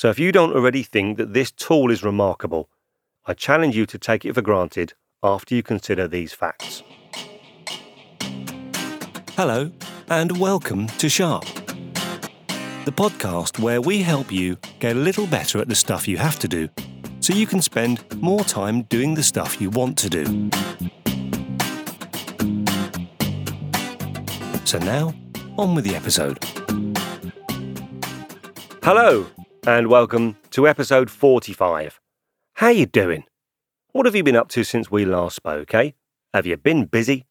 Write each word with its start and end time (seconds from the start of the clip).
So 0.00 0.08
if 0.08 0.18
you 0.18 0.32
don't 0.32 0.54
already 0.54 0.82
think 0.82 1.18
that 1.18 1.34
this 1.34 1.50
tool 1.50 1.90
is 1.90 2.02
remarkable, 2.02 2.70
I 3.26 3.34
challenge 3.34 3.76
you 3.76 3.84
to 3.84 3.98
take 3.98 4.24
it 4.24 4.32
for 4.32 4.40
granted 4.40 4.94
after 5.22 5.54
you 5.54 5.62
consider 5.62 6.08
these 6.08 6.32
facts. 6.32 6.82
Hello, 9.36 9.70
and 10.08 10.38
welcome 10.38 10.86
to 10.86 11.10
Sharp, 11.10 11.44
the 12.86 12.92
podcast 12.96 13.58
where 13.58 13.82
we 13.82 14.00
help 14.00 14.32
you 14.32 14.56
get 14.78 14.96
a 14.96 14.98
little 14.98 15.26
better 15.26 15.60
at 15.60 15.68
the 15.68 15.74
stuff 15.74 16.08
you 16.08 16.16
have 16.16 16.38
to 16.38 16.48
do 16.48 16.70
so 17.20 17.34
you 17.34 17.46
can 17.46 17.60
spend 17.60 18.02
more 18.22 18.42
time 18.42 18.84
doing 18.84 19.12
the 19.12 19.22
stuff 19.22 19.60
you 19.60 19.68
want 19.68 19.98
to 19.98 20.08
do. 20.08 20.24
So 24.64 24.78
now, 24.78 25.12
on 25.58 25.74
with 25.74 25.84
the 25.84 25.94
episode. 25.94 26.42
Hello, 28.82 29.26
and 29.66 29.88
welcome 29.88 30.36
to 30.50 30.66
episode 30.66 31.10
45. 31.10 32.00
How 32.54 32.68
you 32.68 32.86
doing? 32.86 33.24
What 33.92 34.06
have 34.06 34.14
you 34.14 34.22
been 34.22 34.36
up 34.36 34.48
to 34.50 34.64
since 34.64 34.90
we 34.90 35.04
last 35.04 35.36
spoke, 35.36 35.74
eh? 35.74 35.90
Have 36.32 36.46
you 36.46 36.56
been 36.56 36.86
busy? 36.86 37.26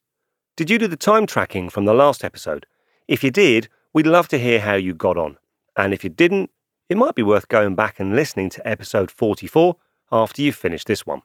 Did 0.56 0.70
you 0.70 0.78
do 0.78 0.86
the 0.86 0.96
time 0.96 1.26
tracking 1.26 1.68
from 1.68 1.86
the 1.86 1.94
last 1.94 2.22
episode? 2.22 2.66
If 3.08 3.24
you 3.24 3.32
did, 3.32 3.68
we'd 3.92 4.06
love 4.06 4.28
to 4.28 4.38
hear 4.38 4.60
how 4.60 4.74
you 4.74 4.94
got 4.94 5.16
on. 5.16 5.38
And 5.76 5.92
if 5.92 6.04
you 6.04 6.10
didn't, 6.10 6.50
it 6.88 6.96
might 6.96 7.16
be 7.16 7.22
worth 7.22 7.48
going 7.48 7.74
back 7.74 7.98
and 7.98 8.14
listening 8.14 8.48
to 8.50 8.68
episode 8.68 9.10
44 9.10 9.76
after 10.12 10.42
you've 10.42 10.54
finished 10.54 10.86
this 10.86 11.04
one. 11.04 11.22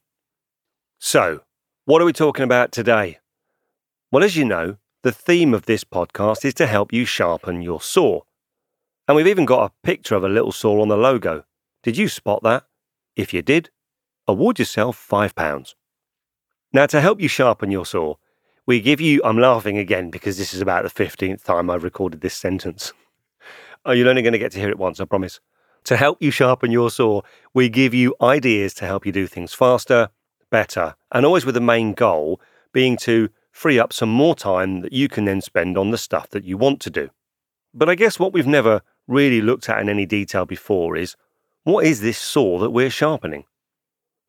So, 0.97 1.41
what 1.85 2.01
are 2.01 2.05
we 2.05 2.13
talking 2.13 2.43
about 2.43 2.71
today? 2.71 3.19
Well, 4.11 4.23
as 4.23 4.35
you 4.35 4.45
know, 4.45 4.77
the 5.03 5.11
theme 5.11 5.53
of 5.53 5.67
this 5.67 5.83
podcast 5.83 6.43
is 6.45 6.55
to 6.55 6.65
help 6.65 6.91
you 6.91 7.05
sharpen 7.05 7.61
your 7.61 7.81
saw. 7.81 8.21
And 9.07 9.15
we've 9.15 9.27
even 9.27 9.45
got 9.45 9.69
a 9.69 9.73
picture 9.85 10.15
of 10.15 10.23
a 10.23 10.29
little 10.29 10.51
saw 10.51 10.81
on 10.81 10.87
the 10.87 10.97
logo. 10.97 11.45
Did 11.83 11.97
you 11.97 12.07
spot 12.07 12.41
that? 12.43 12.63
If 13.15 13.33
you 13.33 13.41
did, 13.41 13.69
award 14.27 14.57
yourself 14.57 15.07
£5. 15.09 15.75
Now, 16.73 16.85
to 16.87 16.99
help 16.99 17.21
you 17.21 17.27
sharpen 17.27 17.71
your 17.71 17.85
saw, 17.85 18.15
we 18.65 18.81
give 18.81 18.99
you. 18.99 19.21
I'm 19.23 19.37
laughing 19.37 19.77
again 19.77 20.09
because 20.09 20.37
this 20.37 20.53
is 20.53 20.61
about 20.61 20.83
the 20.83 20.89
15th 20.89 21.43
time 21.43 21.69
I've 21.69 21.83
recorded 21.83 22.21
this 22.21 22.33
sentence. 22.33 22.93
Oh, 23.85 23.91
you're 23.91 24.09
only 24.09 24.23
going 24.23 24.33
to 24.33 24.39
get 24.39 24.51
to 24.53 24.59
hear 24.59 24.69
it 24.69 24.79
once, 24.79 24.99
I 24.99 25.05
promise. 25.05 25.39
To 25.83 25.95
help 25.95 26.19
you 26.19 26.31
sharpen 26.31 26.71
your 26.71 26.89
saw, 26.89 27.21
we 27.53 27.69
give 27.69 27.93
you 27.93 28.15
ideas 28.19 28.73
to 28.75 28.85
help 28.85 29.05
you 29.05 29.11
do 29.11 29.27
things 29.27 29.53
faster, 29.53 30.09
better, 30.49 30.95
and 31.11 31.23
always 31.25 31.45
with 31.45 31.53
the 31.53 31.61
main 31.61 31.93
goal 31.93 32.41
being 32.73 32.97
to 32.97 33.29
free 33.51 33.77
up 33.77 33.93
some 33.93 34.09
more 34.09 34.35
time 34.35 34.81
that 34.81 34.91
you 34.91 35.07
can 35.07 35.25
then 35.25 35.41
spend 35.41 35.77
on 35.77 35.91
the 35.91 35.97
stuff 35.97 36.29
that 36.31 36.43
you 36.43 36.57
want 36.57 36.81
to 36.81 36.89
do. 36.89 37.11
But 37.73 37.87
I 37.87 37.95
guess 37.95 38.17
what 38.17 38.33
we've 38.33 38.47
never 38.47 38.81
really 39.07 39.41
looked 39.41 39.69
at 39.69 39.79
in 39.79 39.89
any 39.89 40.05
detail 40.05 40.45
before 40.45 40.95
is 40.95 41.15
what 41.63 41.85
is 41.85 42.01
this 42.01 42.17
saw 42.17 42.59
that 42.59 42.71
we're 42.71 42.89
sharpening? 42.89 43.45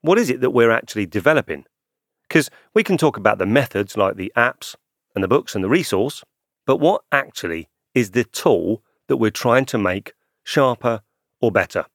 What 0.00 0.18
is 0.18 0.30
it 0.30 0.40
that 0.40 0.50
we're 0.50 0.70
actually 0.70 1.06
developing? 1.06 1.64
Because 2.28 2.50
we 2.74 2.82
can 2.82 2.96
talk 2.96 3.16
about 3.16 3.38
the 3.38 3.46
methods 3.46 3.96
like 3.96 4.16
the 4.16 4.32
apps 4.36 4.74
and 5.14 5.22
the 5.22 5.28
books 5.28 5.54
and 5.54 5.62
the 5.62 5.68
resource, 5.68 6.24
but 6.66 6.76
what 6.76 7.02
actually 7.12 7.68
is 7.94 8.10
the 8.10 8.24
tool 8.24 8.82
that 9.08 9.16
we're 9.16 9.30
trying 9.30 9.64
to 9.66 9.78
make 9.78 10.12
sharper 10.42 11.02
or 11.40 11.50
better? 11.50 11.86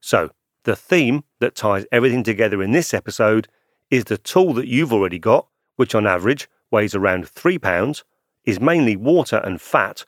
So, 0.00 0.30
the 0.64 0.76
theme 0.76 1.24
that 1.40 1.56
ties 1.56 1.86
everything 1.90 2.22
together 2.22 2.62
in 2.62 2.72
this 2.72 2.94
episode 2.94 3.48
is 3.90 4.04
the 4.04 4.18
tool 4.18 4.52
that 4.54 4.68
you've 4.68 4.92
already 4.92 5.18
got, 5.18 5.48
which 5.76 5.94
on 5.94 6.06
average 6.06 6.48
weighs 6.70 6.94
around 6.94 7.28
three 7.28 7.58
pounds, 7.58 8.04
is 8.44 8.60
mainly 8.60 8.96
water 8.96 9.36
and 9.44 9.60
fat, 9.60 10.04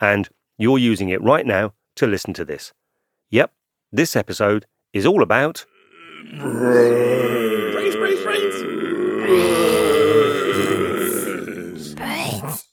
and 0.00 0.28
you're 0.60 0.78
using 0.78 1.08
it 1.08 1.22
right 1.22 1.46
now 1.46 1.72
to 1.96 2.06
listen 2.06 2.34
to 2.34 2.44
this. 2.44 2.72
Yep, 3.30 3.50
this 3.90 4.14
episode 4.14 4.66
is 4.92 5.06
all 5.06 5.22
about. 5.22 5.64
Brains, 6.38 7.96
brains, 7.96 8.20
Brains. 11.96 12.66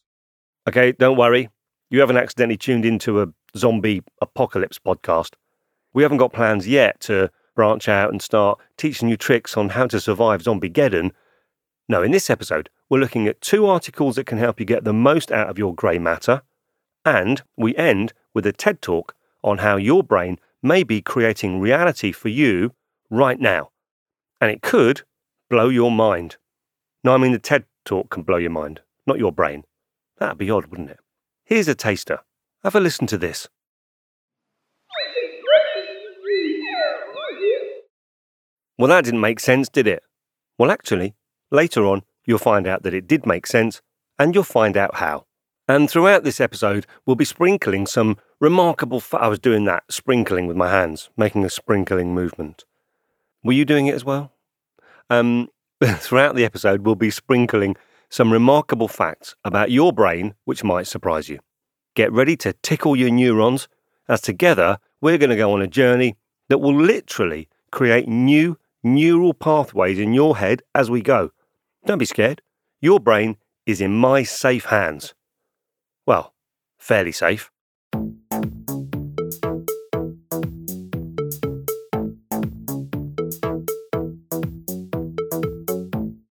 Okay, 0.67 0.91
don't 0.91 1.17
worry. 1.17 1.49
You 1.89 2.01
haven't 2.01 2.17
accidentally 2.17 2.57
tuned 2.57 2.83
into 2.83 3.21
a 3.21 3.27
zombie 3.55 4.03
apocalypse 4.21 4.79
podcast. 4.79 5.35
We 5.93 6.03
haven't 6.03 6.17
got 6.17 6.33
plans 6.33 6.67
yet 6.67 6.99
to 7.01 7.31
branch 7.55 7.87
out 7.87 8.11
and 8.11 8.21
start 8.21 8.59
teaching 8.75 9.07
you 9.07 9.15
tricks 9.15 9.55
on 9.55 9.69
how 9.69 9.87
to 9.87 10.01
survive 10.01 10.43
Zombie 10.43 10.69
Geddon. 10.69 11.11
No, 11.87 12.03
in 12.03 12.11
this 12.11 12.29
episode, 12.29 12.69
we're 12.89 12.99
looking 12.99 13.27
at 13.27 13.39
two 13.39 13.65
articles 13.65 14.17
that 14.17 14.25
can 14.25 14.39
help 14.39 14.59
you 14.59 14.65
get 14.65 14.83
the 14.83 14.91
most 14.91 15.31
out 15.31 15.49
of 15.49 15.57
your 15.57 15.73
grey 15.73 15.97
matter 15.97 16.41
and 17.07 17.41
we 17.55 17.75
end 17.75 18.13
with 18.33 18.45
a 18.45 18.51
TED 18.51 18.81
talk 18.81 19.15
on 19.43 19.59
how 19.59 19.77
your 19.77 20.03
brain 20.03 20.39
may 20.61 20.83
be 20.83 21.01
creating 21.01 21.59
reality 21.59 22.11
for 22.11 22.29
you 22.29 22.73
right 23.09 23.39
now. 23.39 23.69
And 24.41 24.51
it 24.51 24.61
could 24.61 25.03
blow 25.49 25.69
your 25.69 25.91
mind. 25.91 26.37
No, 27.03 27.13
I 27.13 27.17
mean 27.17 27.31
the 27.31 27.39
TED 27.39 27.65
talk 27.85 28.09
can 28.09 28.23
blow 28.23 28.37
your 28.37 28.51
mind, 28.51 28.81
not 29.05 29.19
your 29.19 29.31
brain. 29.31 29.63
That'd 30.17 30.37
be 30.37 30.51
odd, 30.51 30.67
wouldn't 30.67 30.89
it? 30.89 30.99
Here's 31.45 31.67
a 31.67 31.75
taster. 31.75 32.19
Have 32.63 32.75
a 32.75 32.79
listen 32.79 33.07
to 33.07 33.17
this. 33.17 33.47
Well, 38.77 38.89
that 38.89 39.05
didn't 39.05 39.21
make 39.21 39.39
sense, 39.39 39.69
did 39.69 39.87
it? 39.87 40.03
Well, 40.59 40.69
actually, 40.69 41.15
later 41.49 41.85
on, 41.85 42.03
you'll 42.25 42.37
find 42.37 42.67
out 42.67 42.83
that 42.83 42.93
it 42.93 43.07
did 43.07 43.25
make 43.25 43.47
sense, 43.47 43.81
and 44.19 44.35
you'll 44.35 44.43
find 44.43 44.77
out 44.77 44.95
how. 44.95 45.25
And 45.67 45.89
throughout 45.89 46.23
this 46.23 46.39
episode, 46.39 46.87
we'll 47.05 47.17
be 47.17 47.25
sprinkling 47.25 47.87
some 47.87 48.17
remarkable. 48.39 48.99
Fa- 49.01 49.17
I 49.17 49.27
was 49.27 49.39
doing 49.39 49.65
that, 49.65 49.83
sprinkling 49.89 50.47
with 50.47 50.55
my 50.55 50.69
hands, 50.69 51.09
making 51.17 51.43
a 51.43 51.49
sprinkling 51.49 52.13
movement. 52.13 52.63
Were 53.43 53.53
you 53.53 53.65
doing 53.65 53.87
it 53.87 53.95
as 53.95 54.05
well? 54.05 54.31
Um, 55.09 55.49
throughout 55.83 56.35
the 56.35 56.45
episode, 56.45 56.85
we'll 56.85 56.95
be 56.95 57.11
sprinkling 57.11 57.75
some 58.09 58.31
remarkable 58.31 58.87
facts 58.87 59.35
about 59.43 59.69
your 59.69 59.91
brain 59.91 60.35
which 60.45 60.63
might 60.63 60.87
surprise 60.87 61.27
you. 61.27 61.39
Get 61.95 62.13
ready 62.13 62.37
to 62.37 62.53
tickle 62.53 62.95
your 62.95 63.09
neurons, 63.09 63.67
as 64.07 64.21
together 64.21 64.79
we're 65.01 65.17
going 65.17 65.31
to 65.31 65.35
go 65.35 65.51
on 65.51 65.61
a 65.61 65.67
journey 65.67 66.15
that 66.47 66.59
will 66.59 66.75
literally 66.75 67.49
create 67.71 68.07
new 68.07 68.57
neural 68.83 69.33
pathways 69.33 69.99
in 69.99 70.13
your 70.13 70.37
head 70.37 70.61
as 70.73 70.89
we 70.89 71.01
go. 71.01 71.31
Don't 71.85 71.97
be 71.97 72.05
scared. 72.05 72.41
Your 72.79 72.99
brain 72.99 73.35
is 73.65 73.81
in 73.81 73.97
my 73.97 74.23
safe 74.23 74.65
hands. 74.65 75.13
Well, 76.07 76.33
fairly 76.79 77.11
safe. 77.11 77.51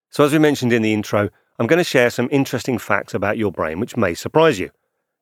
So, 0.10 0.24
as 0.24 0.32
we 0.32 0.40
mentioned 0.40 0.74
in 0.74 0.82
the 0.82 0.94
intro, 0.94 1.30
I'm 1.60 1.68
going 1.68 1.78
to 1.78 1.84
share 1.84 2.10
some 2.10 2.30
interesting 2.32 2.78
facts 2.80 3.14
about 3.14 3.38
your 3.38 3.52
brain 3.52 3.80
which 3.80 3.98
may 3.98 4.14
surprise 4.14 4.58
you. 4.58 4.72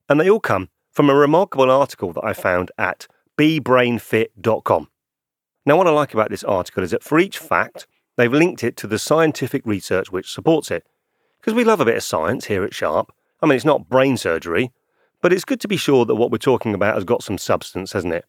And 0.08 0.22
they 0.22 0.30
all 0.30 0.40
come 0.40 0.70
from 0.92 1.10
a 1.10 1.16
remarkable 1.16 1.72
article 1.72 2.14
that 2.14 2.24
I 2.24 2.34
found 2.34 2.72
at 2.78 3.08
bebrainfit.com. 3.38 4.90
Now, 5.66 5.76
what 5.76 5.88
I 5.88 5.90
like 5.90 6.14
about 6.14 6.30
this 6.30 6.44
article 6.44 6.84
is 6.84 6.92
that 6.92 7.04
for 7.04 7.20
each 7.20 7.40
fact, 7.40 7.88
they've 8.16 8.32
linked 8.32 8.64
it 8.64 8.78
to 8.78 8.88
the 8.88 9.00
scientific 9.00 9.66
research 9.66 10.12
which 10.12 10.32
supports 10.32 10.70
it. 10.70 10.86
Because 11.42 11.56
we 11.56 11.64
love 11.64 11.82
a 11.82 11.86
bit 11.86 11.98
of 11.98 12.04
science 12.04 12.46
here 12.46 12.64
at 12.64 12.74
Sharp, 12.74 13.12
I 13.42 13.46
mean, 13.46 13.56
it's 13.56 13.66
not 13.66 13.90
brain 13.90 14.18
surgery, 14.18 14.72
but 15.22 15.34
it's 15.34 15.46
good 15.46 15.60
to 15.62 15.68
be 15.68 15.78
sure 15.78 16.06
that 16.06 16.16
what 16.16 16.32
we're 16.32 16.38
talking 16.38 16.74
about 16.74 16.96
has 16.96 17.04
got 17.04 17.24
some 17.24 17.38
substance, 17.38 17.92
hasn't 17.94 18.14
it? 18.14 18.26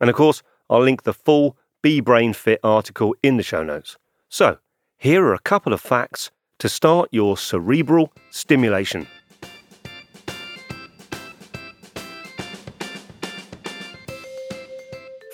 And 0.00 0.08
of 0.08 0.16
course, 0.16 0.42
I'll 0.70 0.82
link 0.82 1.02
the 1.02 1.12
full 1.12 1.56
Be 1.82 2.00
Brain 2.00 2.32
Fit 2.32 2.60
article 2.62 3.14
in 3.22 3.36
the 3.36 3.42
show 3.42 3.62
notes. 3.62 3.96
So, 4.28 4.58
here 4.96 5.24
are 5.24 5.34
a 5.34 5.38
couple 5.38 5.72
of 5.72 5.80
facts 5.80 6.30
to 6.58 6.68
start 6.68 7.08
your 7.12 7.36
cerebral 7.36 8.12
stimulation. 8.30 9.06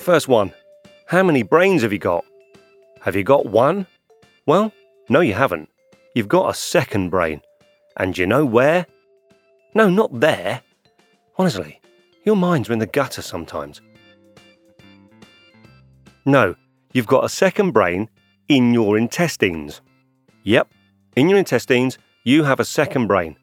First 0.01 0.29
one 0.29 0.53
How 1.07 1.23
many 1.23 1.43
brains 1.43 1.83
have 1.83 1.93
you 1.93 1.99
got? 1.99 2.25
Have 3.01 3.17
you 3.17 3.25
got 3.25 3.47
one? 3.47 3.87
Well, 4.47 4.73
no, 5.09 5.21
you 5.21 5.35
haven't. 5.35 5.71
You've 6.15 6.29
got 6.29 6.51
a 6.51 6.55
second 6.55 7.11
brain. 7.11 7.41
And 7.97 8.19
you 8.19 8.27
know 8.27 8.45
where? 8.45 8.87
No, 9.75 9.91
not 9.91 10.21
there. 10.21 10.63
Honestly, 11.37 11.81
your 12.25 12.37
minds 12.37 12.71
are 12.71 12.73
in 12.73 12.79
the 12.79 12.87
gutter 12.87 13.23
sometimes. 13.23 13.81
No, 16.25 16.55
you've 16.93 17.07
got 17.07 17.25
a 17.25 17.29
second 17.29 17.73
brain 17.73 18.09
in 18.49 18.73
your 18.73 18.97
intestines. 18.97 19.81
Yep, 20.45 20.69
in 21.17 21.29
your 21.29 21.39
intestines, 21.39 21.99
you 22.23 22.45
have 22.45 22.61
a 22.61 22.65
second 22.65 23.09
brain, 23.09 23.37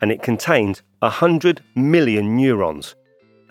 and 0.00 0.12
it 0.12 0.22
contains 0.22 0.82
100 1.00 1.62
million 1.74 2.36
neurons. 2.36 2.94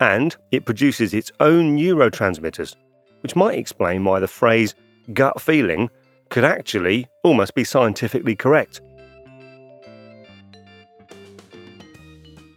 And 0.00 0.36
it 0.52 0.64
produces 0.64 1.12
its 1.12 1.32
own 1.40 1.76
neurotransmitters, 1.76 2.76
which 3.22 3.34
might 3.34 3.58
explain 3.58 4.04
why 4.04 4.20
the 4.20 4.28
phrase 4.28 4.74
gut 5.12 5.40
feeling 5.40 5.90
could 6.28 6.44
actually 6.44 7.08
almost 7.24 7.54
be 7.54 7.64
scientifically 7.64 8.36
correct. 8.36 8.80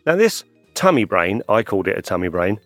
Now, 0.06 0.16
this 0.16 0.44
tummy 0.74 1.04
brain, 1.04 1.42
I 1.48 1.64
called 1.64 1.88
it 1.88 1.98
a 1.98 2.02
tummy 2.02 2.28
brain, 2.28 2.60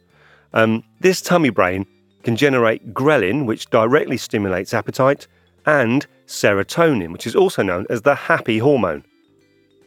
um, 0.54 0.84
this 1.02 1.22
tummy 1.22 1.50
brain 1.50 1.86
can 2.24 2.36
generate 2.36 2.94
ghrelin, 2.94 3.46
which 3.46 3.70
directly 3.70 4.18
stimulates 4.18 4.74
appetite, 4.74 5.28
and 5.66 6.08
serotonin, 6.28 7.12
which 7.12 7.28
is 7.28 7.36
also 7.36 7.62
known 7.62 7.86
as 7.90 8.02
the 8.02 8.16
happy 8.16 8.58
hormone. 8.58 9.04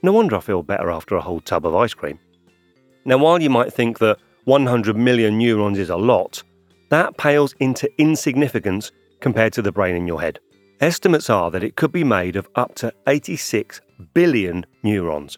No 0.03 0.13
wonder 0.13 0.37
I 0.37 0.41
feel 0.41 0.63
better 0.63 0.91
after 0.91 1.17
a 1.17 1.21
whole 1.21 1.41
tub 1.41 1.67
of 1.67 1.75
ice 1.75 1.95
cream. 1.95 2.19
Now, 3.05 3.19
while 3.19 3.41
you 3.41 3.51
might 3.51 3.73
think 3.73 3.99
that 3.99 4.19
100 4.45 4.97
million 4.97 5.39
neurons 5.39 5.79
is 5.79 5.91
a 5.91 5.97
lot, 5.97 6.43
that 6.91 7.17
pales 7.17 7.55
into 7.61 7.91
insignificance 7.99 8.93
compared 9.21 9.53
to 9.55 9.63
the 9.63 9.73
brain 9.73 9.97
in 9.97 10.07
your 10.07 10.21
head. 10.21 10.39
Estimates 10.81 11.29
are 11.29 11.51
that 11.51 11.65
it 11.65 11.77
could 11.77 11.91
be 11.91 12.05
made 12.05 12.37
of 12.37 12.49
up 12.55 12.75
to 12.77 12.93
86 13.07 13.81
billion 14.15 14.65
neurons. 14.83 15.37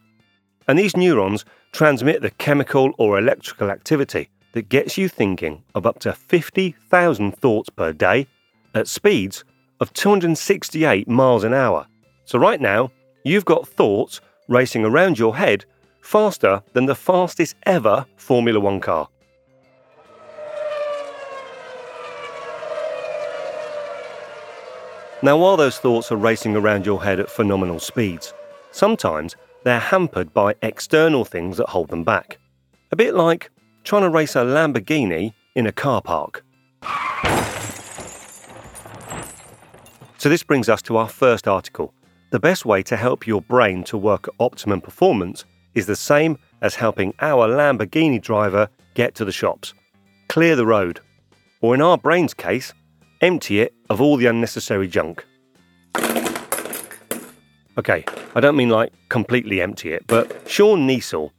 And 0.68 0.78
these 0.78 0.96
neurons 0.96 1.44
transmit 1.72 2.22
the 2.22 2.30
chemical 2.30 2.92
or 2.98 3.18
electrical 3.18 3.70
activity 3.70 4.28
that 4.52 4.68
gets 4.68 4.98
you 4.98 5.08
thinking 5.08 5.62
of 5.74 5.86
up 5.86 5.98
to 6.00 6.12
50,000 6.12 7.36
thoughts 7.36 7.70
per 7.70 7.92
day 7.92 8.26
at 8.74 8.88
speeds 8.88 9.44
of 9.80 9.92
268 9.92 11.08
miles 11.08 11.44
an 11.44 11.54
hour. 11.54 11.86
So, 12.24 12.38
right 12.38 12.60
now, 12.60 12.90
you've 13.24 13.44
got 13.44 13.66
thoughts 13.66 14.20
racing 14.48 14.84
around 14.84 15.18
your 15.18 15.36
head 15.36 15.64
faster 16.02 16.62
than 16.72 16.86
the 16.86 16.94
fastest 16.94 17.56
ever 17.64 18.06
Formula 18.16 18.60
One 18.60 18.80
car. 18.80 19.08
Now, 25.22 25.36
while 25.36 25.58
those 25.58 25.78
thoughts 25.78 26.10
are 26.10 26.16
racing 26.16 26.56
around 26.56 26.86
your 26.86 27.02
head 27.02 27.20
at 27.20 27.30
phenomenal 27.30 27.78
speeds, 27.78 28.32
sometimes 28.70 29.36
they're 29.64 29.80
hampered 29.80 30.32
by 30.32 30.54
external 30.62 31.24
things 31.24 31.56
that 31.56 31.68
hold 31.68 31.88
them 31.88 32.04
back. 32.04 32.38
A 32.92 32.96
bit 32.96 33.14
like 33.14 33.50
trying 33.84 34.02
to 34.02 34.08
race 34.08 34.36
a 34.36 34.40
Lamborghini 34.40 35.32
in 35.54 35.66
a 35.66 35.72
car 35.72 36.02
park. 36.02 36.44
So, 40.18 40.28
this 40.28 40.42
brings 40.42 40.68
us 40.68 40.82
to 40.82 40.96
our 40.96 41.08
first 41.08 41.48
article. 41.48 41.94
The 42.30 42.40
best 42.40 42.64
way 42.64 42.82
to 42.84 42.96
help 42.96 43.26
your 43.26 43.42
brain 43.42 43.84
to 43.84 43.96
work 43.96 44.28
at 44.28 44.34
optimum 44.38 44.80
performance 44.80 45.44
is 45.74 45.86
the 45.86 45.96
same 45.96 46.38
as 46.60 46.74
helping 46.74 47.14
our 47.20 47.48
Lamborghini 47.48 48.20
driver 48.20 48.68
get 48.94 49.14
to 49.14 49.24
the 49.24 49.32
shops 49.32 49.72
clear 50.30 50.54
the 50.54 50.64
road. 50.64 51.00
Or, 51.60 51.74
in 51.74 51.82
our 51.82 51.98
brain's 51.98 52.34
case, 52.34 52.72
empty 53.20 53.60
it 53.60 53.74
of 53.90 54.00
all 54.00 54.16
the 54.16 54.26
unnecessary 54.26 54.86
junk. 54.86 55.26
Okay, 57.78 58.04
I 58.34 58.40
don't 58.40 58.56
mean 58.56 58.68
like 58.68 58.92
completely 59.08 59.60
empty 59.60 59.92
it, 59.92 60.06
but 60.06 60.48
Sean 60.48 60.86
Nisil, 60.88 61.30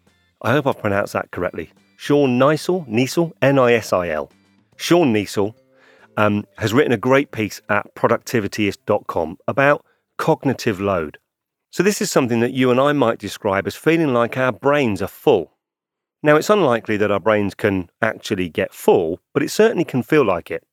I 0.41 0.51
hope 0.51 0.65
I've 0.65 0.79
pronounced 0.79 1.13
that 1.13 1.31
correctly. 1.31 1.71
Sean 1.97 2.39
Nisil, 2.39 2.87
Nisil, 2.87 3.31
N 3.41 3.59
I 3.59 3.73
S 3.73 3.93
I 3.93 4.09
L. 4.09 4.31
Sean 4.77 5.13
Nisil 5.13 5.53
um, 6.17 6.45
has 6.57 6.73
written 6.73 6.93
a 6.93 6.97
great 6.97 7.31
piece 7.31 7.61
at 7.69 7.93
productivityist.com 7.95 9.37
about 9.47 9.85
cognitive 10.17 10.81
load. 10.81 11.17
So, 11.69 11.83
this 11.83 12.01
is 12.01 12.11
something 12.11 12.39
that 12.39 12.53
you 12.53 12.71
and 12.71 12.79
I 12.79 12.91
might 12.93 13.19
describe 13.19 13.67
as 13.67 13.75
feeling 13.75 14.13
like 14.13 14.37
our 14.37 14.51
brains 14.51 15.01
are 15.01 15.07
full. 15.07 15.51
Now, 16.23 16.35
it's 16.35 16.49
unlikely 16.49 16.97
that 16.97 17.11
our 17.11 17.19
brains 17.19 17.55
can 17.55 17.89
actually 18.01 18.49
get 18.49 18.73
full, 18.73 19.19
but 19.33 19.41
it 19.43 19.49
certainly 19.49 19.85
can 19.85 20.03
feel 20.03 20.25
like 20.25 20.51
it. 20.51 20.63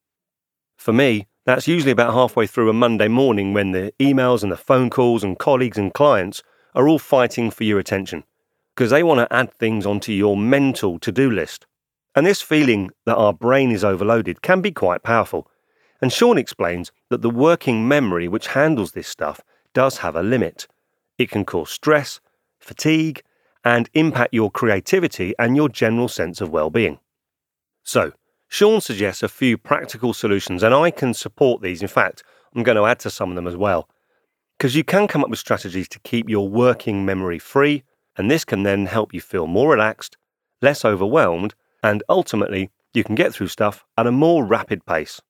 For 0.76 0.92
me, 0.92 1.26
that's 1.48 1.66
usually 1.66 1.92
about 1.92 2.12
halfway 2.12 2.46
through 2.46 2.68
a 2.68 2.74
Monday 2.74 3.08
morning 3.08 3.54
when 3.54 3.72
the 3.72 3.90
emails 3.98 4.42
and 4.42 4.52
the 4.52 4.56
phone 4.56 4.90
calls 4.90 5.24
and 5.24 5.38
colleagues 5.38 5.78
and 5.78 5.94
clients 5.94 6.42
are 6.74 6.86
all 6.86 6.98
fighting 6.98 7.50
for 7.50 7.64
your 7.64 7.78
attention 7.78 8.22
because 8.76 8.90
they 8.90 9.02
want 9.02 9.18
to 9.18 9.34
add 9.34 9.50
things 9.54 9.86
onto 9.86 10.12
your 10.12 10.36
mental 10.36 10.98
to 10.98 11.10
do 11.10 11.30
list. 11.30 11.64
And 12.14 12.26
this 12.26 12.42
feeling 12.42 12.90
that 13.06 13.16
our 13.16 13.32
brain 13.32 13.70
is 13.70 13.82
overloaded 13.82 14.42
can 14.42 14.60
be 14.60 14.70
quite 14.72 15.02
powerful. 15.02 15.50
And 16.02 16.12
Sean 16.12 16.36
explains 16.36 16.92
that 17.08 17.22
the 17.22 17.30
working 17.30 17.88
memory 17.88 18.28
which 18.28 18.48
handles 18.48 18.92
this 18.92 19.08
stuff 19.08 19.40
does 19.72 19.96
have 19.98 20.16
a 20.16 20.22
limit. 20.22 20.66
It 21.16 21.30
can 21.30 21.46
cause 21.46 21.70
stress, 21.70 22.20
fatigue, 22.60 23.22
and 23.64 23.88
impact 23.94 24.34
your 24.34 24.50
creativity 24.50 25.32
and 25.38 25.56
your 25.56 25.70
general 25.70 26.08
sense 26.08 26.42
of 26.42 26.50
well 26.50 26.68
being. 26.68 26.98
So, 27.84 28.12
Sean 28.50 28.80
suggests 28.80 29.22
a 29.22 29.28
few 29.28 29.58
practical 29.58 30.14
solutions, 30.14 30.62
and 30.62 30.74
I 30.74 30.90
can 30.90 31.12
support 31.12 31.60
these. 31.60 31.82
In 31.82 31.88
fact, 31.88 32.22
I'm 32.54 32.62
going 32.62 32.76
to 32.76 32.86
add 32.86 32.98
to 33.00 33.10
some 33.10 33.28
of 33.28 33.36
them 33.36 33.46
as 33.46 33.56
well. 33.56 33.90
Because 34.56 34.74
you 34.74 34.82
can 34.82 35.06
come 35.06 35.22
up 35.22 35.28
with 35.28 35.38
strategies 35.38 35.86
to 35.90 36.00
keep 36.00 36.30
your 36.30 36.48
working 36.48 37.04
memory 37.04 37.38
free, 37.38 37.84
and 38.16 38.30
this 38.30 38.46
can 38.46 38.62
then 38.62 38.86
help 38.86 39.12
you 39.12 39.20
feel 39.20 39.46
more 39.46 39.70
relaxed, 39.70 40.16
less 40.62 40.82
overwhelmed, 40.82 41.54
and 41.82 42.02
ultimately, 42.08 42.70
you 42.94 43.04
can 43.04 43.14
get 43.14 43.34
through 43.34 43.48
stuff 43.48 43.84
at 43.98 44.06
a 44.06 44.12
more 44.12 44.44
rapid 44.44 44.84
pace. 44.86 45.20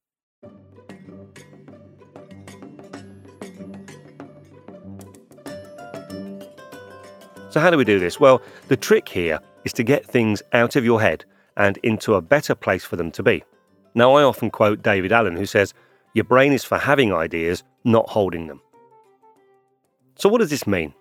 So, 7.50 7.60
how 7.60 7.70
do 7.70 7.76
we 7.76 7.84
do 7.84 7.98
this? 7.98 8.20
Well, 8.20 8.40
the 8.68 8.76
trick 8.76 9.08
here 9.08 9.40
is 9.64 9.72
to 9.72 9.82
get 9.82 10.06
things 10.06 10.40
out 10.52 10.76
of 10.76 10.84
your 10.84 11.00
head 11.00 11.24
and 11.58 11.76
into 11.78 12.14
a 12.14 12.22
better 12.22 12.54
place 12.54 12.84
for 12.84 12.96
them 12.96 13.10
to 13.10 13.22
be. 13.22 13.44
Now, 13.94 14.14
I 14.14 14.22
often 14.22 14.50
quote 14.50 14.82
David 14.82 15.12
Allen, 15.12 15.36
who 15.36 15.44
says, 15.44 15.74
Your 16.14 16.24
brain 16.24 16.52
is 16.52 16.64
for 16.64 16.78
having 16.78 17.12
ideas, 17.12 17.64
not 17.84 18.08
holding 18.08 18.46
them. 18.46 18.62
So, 20.14 20.28
what 20.28 20.38
does 20.38 20.50
this 20.50 20.66
mean? 20.66 20.94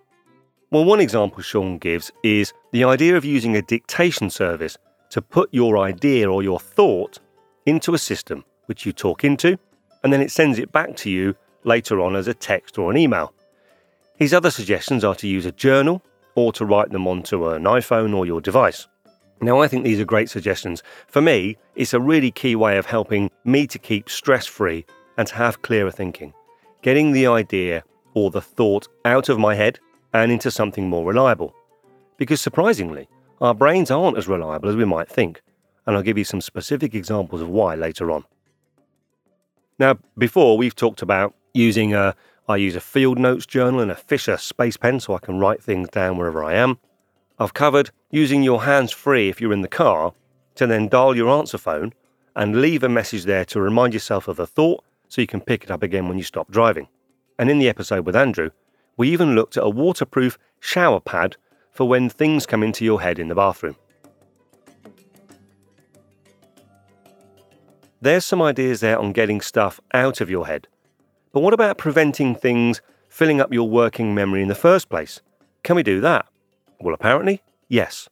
Well, 0.70 0.84
one 0.84 1.00
example 1.00 1.42
Sean 1.42 1.78
gives 1.78 2.10
is 2.22 2.52
the 2.72 2.84
idea 2.84 3.16
of 3.16 3.24
using 3.24 3.56
a 3.56 3.62
dictation 3.62 4.28
service 4.28 4.76
to 5.10 5.22
put 5.22 5.48
your 5.52 5.78
idea 5.78 6.30
or 6.30 6.42
your 6.42 6.60
thought 6.60 7.18
into 7.64 7.94
a 7.94 7.98
system 7.98 8.44
which 8.66 8.84
you 8.84 8.92
talk 8.92 9.24
into, 9.24 9.58
and 10.02 10.12
then 10.12 10.20
it 10.20 10.30
sends 10.30 10.58
it 10.58 10.72
back 10.72 10.94
to 10.96 11.10
you 11.10 11.34
later 11.64 12.00
on 12.00 12.14
as 12.14 12.28
a 12.28 12.34
text 12.34 12.78
or 12.78 12.90
an 12.90 12.98
email. 12.98 13.32
His 14.16 14.34
other 14.34 14.50
suggestions 14.50 15.04
are 15.04 15.14
to 15.16 15.28
use 15.28 15.46
a 15.46 15.52
journal 15.52 16.02
or 16.34 16.52
to 16.52 16.64
write 16.64 16.90
them 16.90 17.06
onto 17.06 17.48
an 17.48 17.64
iPhone 17.64 18.14
or 18.14 18.26
your 18.26 18.40
device. 18.40 18.88
Now, 19.40 19.60
I 19.60 19.68
think 19.68 19.84
these 19.84 20.00
are 20.00 20.04
great 20.04 20.28
suggestions. 20.28 20.82
For 21.06 21.20
me, 21.20 21.56
it's 21.76 21.94
a 21.94 22.00
really 22.00 22.30
key 22.30 22.56
way 22.56 22.76
of 22.76 22.86
helping 22.86 23.30
me 23.44 23.66
to 23.68 23.78
keep 23.78 24.10
stress 24.10 24.46
free 24.46 24.84
and 25.16 25.28
to 25.28 25.34
have 25.36 25.62
clearer 25.62 25.90
thinking. 25.90 26.34
Getting 26.82 27.12
the 27.12 27.26
idea 27.26 27.84
or 28.14 28.30
the 28.30 28.40
thought 28.40 28.88
out 29.04 29.28
of 29.28 29.38
my 29.38 29.54
head 29.54 29.78
and 30.12 30.32
into 30.32 30.50
something 30.50 30.88
more 30.88 31.06
reliable. 31.06 31.54
Because 32.16 32.40
surprisingly, 32.40 33.08
our 33.40 33.54
brains 33.54 33.90
aren't 33.90 34.18
as 34.18 34.26
reliable 34.26 34.68
as 34.68 34.76
we 34.76 34.84
might 34.84 35.08
think, 35.08 35.40
and 35.86 35.96
I'll 35.96 36.02
give 36.02 36.18
you 36.18 36.24
some 36.24 36.40
specific 36.40 36.94
examples 36.94 37.40
of 37.40 37.48
why 37.48 37.76
later 37.76 38.10
on. 38.10 38.24
Now, 39.78 39.98
before 40.16 40.58
we've 40.58 40.74
talked 40.74 41.02
about 41.02 41.34
using 41.54 41.94
a 41.94 42.16
I 42.48 42.56
use 42.56 42.74
a 42.74 42.80
field 42.80 43.18
notes 43.18 43.44
journal 43.44 43.80
and 43.80 43.90
a 43.90 43.94
Fisher 43.94 44.38
space 44.38 44.78
pen 44.78 45.00
so 45.00 45.14
I 45.14 45.18
can 45.18 45.38
write 45.38 45.62
things 45.62 45.90
down 45.90 46.16
wherever 46.16 46.42
I 46.42 46.54
am. 46.54 46.78
I've 47.40 47.54
covered 47.54 47.90
using 48.10 48.42
your 48.42 48.64
hands 48.64 48.90
free 48.90 49.28
if 49.28 49.40
you're 49.40 49.52
in 49.52 49.60
the 49.60 49.68
car 49.68 50.12
to 50.56 50.66
then 50.66 50.88
dial 50.88 51.16
your 51.16 51.28
answer 51.30 51.58
phone 51.58 51.92
and 52.34 52.60
leave 52.60 52.82
a 52.82 52.88
message 52.88 53.24
there 53.24 53.44
to 53.46 53.60
remind 53.60 53.94
yourself 53.94 54.26
of 54.26 54.36
the 54.36 54.46
thought 54.46 54.84
so 55.06 55.20
you 55.20 55.26
can 55.26 55.40
pick 55.40 55.62
it 55.62 55.70
up 55.70 55.82
again 55.82 56.08
when 56.08 56.18
you 56.18 56.24
stop 56.24 56.50
driving. 56.50 56.88
And 57.38 57.48
in 57.48 57.60
the 57.60 57.68
episode 57.68 58.04
with 58.06 58.16
Andrew, 58.16 58.50
we 58.96 59.10
even 59.10 59.36
looked 59.36 59.56
at 59.56 59.62
a 59.62 59.70
waterproof 59.70 60.36
shower 60.58 60.98
pad 60.98 61.36
for 61.70 61.88
when 61.88 62.08
things 62.08 62.44
come 62.44 62.64
into 62.64 62.84
your 62.84 63.00
head 63.00 63.20
in 63.20 63.28
the 63.28 63.36
bathroom. 63.36 63.76
There's 68.00 68.24
some 68.24 68.42
ideas 68.42 68.80
there 68.80 68.98
on 68.98 69.12
getting 69.12 69.40
stuff 69.40 69.80
out 69.94 70.20
of 70.20 70.28
your 70.28 70.46
head. 70.46 70.66
But 71.32 71.40
what 71.40 71.54
about 71.54 71.78
preventing 71.78 72.34
things 72.34 72.80
filling 73.08 73.40
up 73.40 73.52
your 73.52 73.68
working 73.68 74.12
memory 74.12 74.42
in 74.42 74.48
the 74.48 74.54
first 74.56 74.88
place? 74.88 75.20
Can 75.62 75.76
we 75.76 75.84
do 75.84 76.00
that? 76.00 76.26
Well, 76.80 76.94
apparently, 76.94 77.42
yes. 77.68 78.08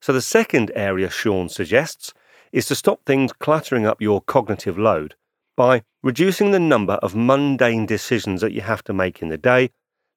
So, 0.00 0.12
the 0.12 0.20
second 0.20 0.70
area 0.74 1.10
Sean 1.10 1.48
suggests 1.48 2.12
is 2.52 2.66
to 2.66 2.74
stop 2.74 3.00
things 3.04 3.32
cluttering 3.32 3.86
up 3.86 4.00
your 4.00 4.20
cognitive 4.20 4.78
load 4.78 5.14
by 5.56 5.82
reducing 6.02 6.50
the 6.50 6.60
number 6.60 6.94
of 6.94 7.14
mundane 7.14 7.86
decisions 7.86 8.40
that 8.40 8.52
you 8.52 8.60
have 8.60 8.82
to 8.84 8.92
make 8.92 9.22
in 9.22 9.28
the 9.28 9.38
day, 9.38 9.70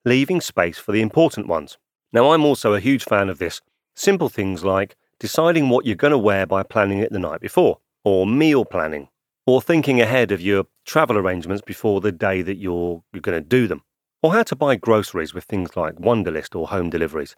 leaving 0.04 0.42
space 0.42 0.78
for 0.78 0.92
the 0.92 1.02
important 1.02 1.48
ones. 1.48 1.78
Now, 2.14 2.32
I'm 2.32 2.46
also 2.46 2.74
a 2.74 2.80
huge 2.80 3.04
fan 3.04 3.30
of 3.30 3.40
this. 3.40 3.62
Simple 3.96 4.30
things 4.30 4.64
like 4.64 4.96
deciding 5.20 5.70
what 5.70 5.86
you're 5.86 5.96
going 5.96 6.12
to 6.12 6.18
wear 6.18 6.46
by 6.46 6.64
planning 6.64 7.00
it 7.00 7.12
the 7.12 7.20
night 7.20 7.42
before, 7.42 7.80
or 8.04 8.28
meal 8.28 8.66
planning, 8.66 9.08
or 9.46 9.62
thinking 9.62 10.02
ahead 10.02 10.32
of 10.32 10.42
your 10.42 10.66
travel 10.86 11.18
arrangements 11.18 11.62
before 11.62 12.02
the 12.02 12.12
day 12.12 12.42
that 12.42 12.58
you're, 12.58 13.04
you're 13.14 13.22
going 13.22 13.42
to 13.42 13.48
do 13.48 13.68
them, 13.68 13.82
or 14.22 14.34
how 14.34 14.44
to 14.44 14.56
buy 14.56 14.76
groceries 14.76 15.34
with 15.34 15.46
things 15.46 15.76
like 15.76 15.96
Wunderlist 15.96 16.56
or 16.56 16.68
home 16.68 16.90
deliveries. 16.90 17.36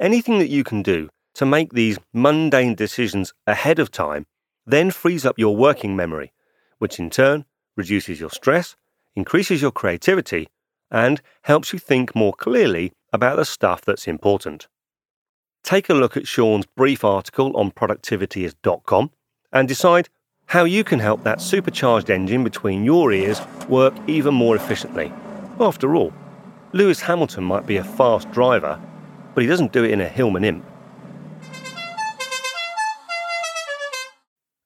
Anything 0.00 0.38
that 0.38 0.48
you 0.48 0.64
can 0.64 0.82
do 0.82 1.10
to 1.34 1.44
make 1.44 1.74
these 1.74 1.98
mundane 2.14 2.74
decisions 2.74 3.34
ahead 3.46 3.78
of 3.78 3.90
time 3.90 4.24
then 4.66 4.90
frees 4.90 5.26
up 5.26 5.38
your 5.38 5.54
working 5.54 5.94
memory, 5.94 6.32
which 6.78 6.98
in 6.98 7.10
turn 7.10 7.44
reduces 7.76 8.18
your 8.18 8.30
stress, 8.30 8.76
increases 9.14 9.60
your 9.60 9.70
creativity, 9.70 10.48
and 10.90 11.20
helps 11.42 11.74
you 11.74 11.78
think 11.78 12.16
more 12.16 12.32
clearly 12.32 12.92
about 13.12 13.36
the 13.36 13.44
stuff 13.44 13.82
that's 13.82 14.08
important. 14.08 14.68
Take 15.62 15.90
a 15.90 15.94
look 15.94 16.16
at 16.16 16.26
Sean's 16.26 16.64
brief 16.64 17.04
article 17.04 17.54
on 17.54 17.70
productivityist.com 17.70 19.10
and 19.52 19.68
decide 19.68 20.08
how 20.46 20.64
you 20.64 20.82
can 20.82 20.98
help 20.98 21.22
that 21.24 21.42
supercharged 21.42 22.08
engine 22.08 22.42
between 22.42 22.84
your 22.84 23.12
ears 23.12 23.40
work 23.68 23.94
even 24.06 24.32
more 24.32 24.56
efficiently. 24.56 25.12
After 25.60 25.94
all, 25.94 26.12
Lewis 26.72 27.02
Hamilton 27.02 27.44
might 27.44 27.66
be 27.66 27.76
a 27.76 27.84
fast 27.84 28.30
driver, 28.30 28.80
but 29.34 29.42
he 29.42 29.46
doesn't 29.48 29.72
do 29.72 29.84
it 29.84 29.90
in 29.90 30.00
a 30.00 30.08
Hillman 30.08 30.44
Imp. 30.44 30.64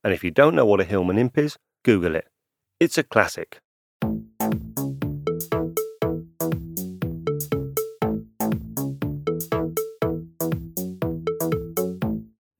And 0.02 0.12
if 0.12 0.22
you 0.22 0.30
don't 0.30 0.54
know 0.54 0.66
what 0.66 0.80
a 0.80 0.84
Hillman 0.84 1.18
Imp 1.18 1.38
is, 1.38 1.56
Google 1.82 2.14
it. 2.14 2.26
It's 2.78 2.98
a 2.98 3.02
classic. 3.02 3.60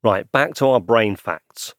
Right, 0.02 0.30
back 0.32 0.54
to 0.56 0.66
our 0.66 0.80
brain 0.80 1.16
facts. 1.16 1.75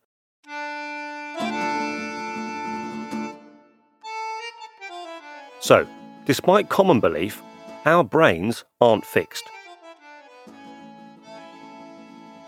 So, 5.59 5.87
despite 6.25 6.69
common 6.69 6.99
belief, 6.99 7.41
our 7.85 8.03
brains 8.03 8.63
aren't 8.81 9.05
fixed. 9.05 9.43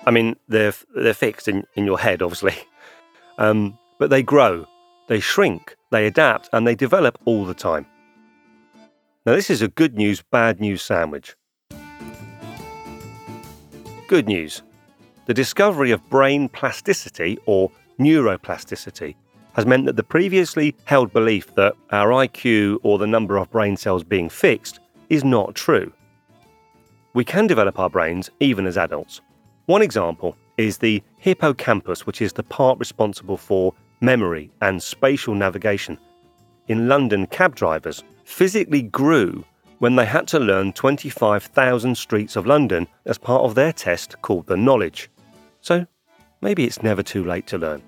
I 0.08 0.12
mean, 0.12 0.38
they're, 0.48 0.74
they're 0.96 1.14
fixed 1.14 1.50
in, 1.50 1.66
in 1.76 1.86
your 1.86 2.00
head, 2.00 2.22
obviously. 2.22 2.56
Um, 3.40 3.78
but 4.00 4.10
they 4.10 4.24
grow, 4.24 4.66
they 5.10 5.20
shrink, 5.20 5.76
they 5.92 6.08
adapt, 6.08 6.50
and 6.54 6.66
they 6.66 6.74
develop 6.74 7.20
all 7.26 7.46
the 7.46 7.54
time. 7.54 7.86
Now, 9.28 9.36
this 9.36 9.52
is 9.52 9.62
a 9.62 9.68
good 9.68 9.94
news, 9.94 10.24
bad 10.24 10.60
news 10.60 10.82
sandwich. 10.82 11.36
Good 14.08 14.28
news 14.28 14.64
the 15.28 15.36
discovery 15.36 15.92
of 15.92 16.10
brain 16.10 16.50
plasticity, 16.50 17.38
or 17.46 17.70
neuroplasticity, 18.00 19.14
has 19.54 19.68
meant 19.68 19.86
that 19.86 19.98
the 19.98 20.04
previously 20.04 20.74
held 20.86 21.14
belief 21.14 21.54
that 21.54 21.76
our 21.92 22.08
IQ 22.08 22.80
or 22.82 22.98
the 22.98 23.06
number 23.06 23.38
of 23.38 23.52
brain 23.52 23.78
cells 23.78 24.04
being 24.04 24.30
fixed 24.30 24.80
is 25.10 25.24
not 25.24 25.54
true. 25.54 25.94
We 27.14 27.24
can 27.24 27.46
develop 27.46 27.78
our 27.78 27.90
brains 27.92 28.32
even 28.40 28.66
as 28.66 28.78
adults. 28.78 29.22
One 29.68 29.82
example 29.82 30.38
is 30.56 30.78
the 30.78 31.04
hippocampus, 31.18 32.06
which 32.06 32.22
is 32.22 32.32
the 32.32 32.42
part 32.42 32.80
responsible 32.80 33.36
for 33.36 33.74
memory 34.00 34.50
and 34.62 34.82
spatial 34.82 35.36
navigation. 35.36 36.00
In 36.70 36.88
London, 36.88 37.28
cab 37.28 37.54
drivers 37.54 38.02
physically 38.24 38.82
grew 38.82 39.44
when 39.80 39.98
they 39.98 40.06
had 40.06 40.26
to 40.30 40.40
learn 40.40 40.72
25,000 40.72 41.98
streets 41.98 42.38
of 42.38 42.48
London 42.48 42.88
as 43.06 43.18
part 43.18 43.42
of 43.42 43.56
their 43.56 43.74
test 43.74 44.22
called 44.22 44.48
the 44.48 44.56
Knowledge. 44.56 45.10
So 45.60 45.86
maybe 46.40 46.64
it's 46.64 46.82
never 46.82 47.04
too 47.04 47.26
late 47.26 47.46
to 47.48 47.58
learn. 47.58 47.84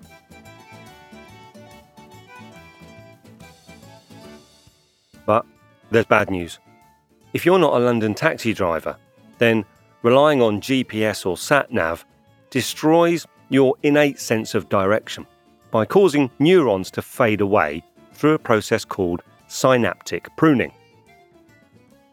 But 5.24 5.46
there's 5.90 6.04
bad 6.04 6.30
news. 6.30 6.58
If 7.32 7.46
you're 7.46 7.58
not 7.58 7.72
a 7.72 7.82
London 7.82 8.14
taxi 8.14 8.52
driver, 8.52 8.98
then 9.38 9.64
relying 10.02 10.40
on 10.42 10.60
GPS 10.60 11.26
or 11.26 11.36
sat 11.36 11.72
nav 11.72 12.04
destroys 12.50 13.26
your 13.48 13.74
innate 13.82 14.18
sense 14.18 14.54
of 14.54 14.68
direction 14.68 15.26
by 15.70 15.84
causing 15.84 16.30
neurons 16.38 16.90
to 16.90 17.02
fade 17.02 17.40
away 17.40 17.82
through 18.12 18.34
a 18.34 18.38
process 18.38 18.84
called 18.84 19.22
synaptic 19.48 20.28
pruning. 20.36 20.72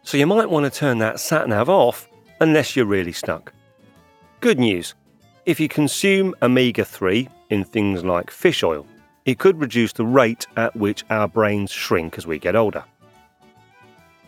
So 0.04 0.18
you 0.18 0.28
might 0.28 0.50
want 0.50 0.72
to 0.72 0.80
turn 0.80 1.00
that 1.00 1.20
sat 1.20 1.48
nav 1.50 1.70
off 1.70 2.08
unless 2.40 2.76
you're 2.76 2.86
really 2.86 3.12
stuck. 3.12 3.54
Good 4.40 4.60
news 4.60 4.96
if 5.48 5.62
you 5.62 5.70
consume 5.70 6.36
omega 6.42 6.84
3 6.84 7.30
in 7.50 7.64
things 7.64 8.04
like 8.04 8.30
fish 8.30 8.64
oil, 8.64 8.86
it 9.24 9.40
could 9.40 9.60
reduce 9.62 9.94
the 9.94 10.06
rate 10.06 10.46
at 10.58 10.76
which 10.76 11.06
our 11.10 11.28
brains 11.28 11.72
shrink 11.72 12.18
as 12.18 12.28
we 12.28 12.38
get 12.38 12.56
older. 12.56 12.84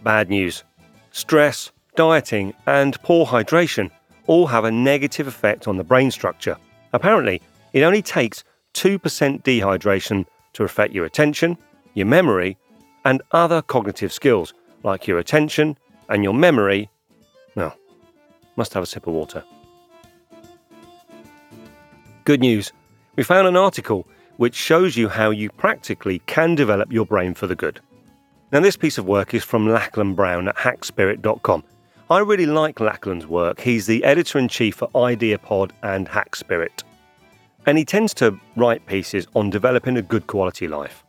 Bad 0.02 0.30
news 0.30 0.64
stress, 1.12 1.72
dieting, 2.00 2.54
and 2.66 2.98
poor 3.04 3.26
hydration 3.26 3.92
all 4.26 4.48
have 4.48 4.64
a 4.64 4.72
negative 4.72 5.28
effect 5.28 5.68
on 5.68 5.76
the 5.76 5.84
brain 5.84 6.10
structure. 6.10 6.56
Apparently, 6.94 7.42
it 7.74 7.82
only 7.82 8.02
takes 8.02 8.46
2% 8.74 9.44
dehydration 9.44 10.26
to 10.54 10.64
affect 10.64 10.94
your 10.94 11.04
attention, 11.04 11.58
your 11.96 12.06
memory, 12.06 12.58
and 13.04 13.22
other 13.32 13.62
cognitive 13.62 14.14
skills 14.14 14.54
like 14.84 15.08
your 15.08 15.20
attention 15.20 15.78
and 16.08 16.24
your 16.24 16.34
memory. 16.34 16.90
Well, 17.56 17.76
must 18.56 18.74
have 18.76 18.84
a 18.84 18.86
sip 18.86 19.06
of 19.06 19.14
water. 19.14 19.44
Good 22.24 22.40
news. 22.40 22.72
We 23.18 23.24
found 23.24 23.46
an 23.46 23.58
article 23.58 24.08
which 24.38 24.56
shows 24.56 24.96
you 24.96 25.10
how 25.10 25.32
you 25.32 25.50
practically 25.50 26.20
can 26.28 26.56
develop 26.56 26.94
your 26.94 27.06
brain 27.06 27.34
for 27.34 27.46
the 27.46 27.58
good. 27.58 27.82
Now, 28.54 28.62
this 28.62 28.78
piece 28.78 28.98
of 28.98 29.06
work 29.06 29.34
is 29.34 29.44
from 29.44 29.68
Lachlan 29.68 30.16
Brown 30.16 30.48
at 30.48 30.56
hackspirit.com. 30.56 31.66
I 32.12 32.20
really 32.22 32.48
like 32.48 32.80
Lachlan's 32.80 33.28
work. 33.28 33.62
He's 33.62 33.86
the 33.86 34.04
editor 34.04 34.40
in 34.40 34.48
chief 34.48 34.78
for 34.78 34.88
IdeaPod 34.96 35.70
and 35.84 36.08
Hack 36.08 36.36
Spirit. 36.36 36.84
And 37.68 37.78
he 37.78 37.86
tends 37.86 38.16
to 38.16 38.36
write 38.56 38.84
pieces 38.88 39.28
on 39.36 39.52
developing 39.52 39.96
a 39.96 40.02
good 40.02 40.26
quality 40.26 40.68
life. 40.68 41.04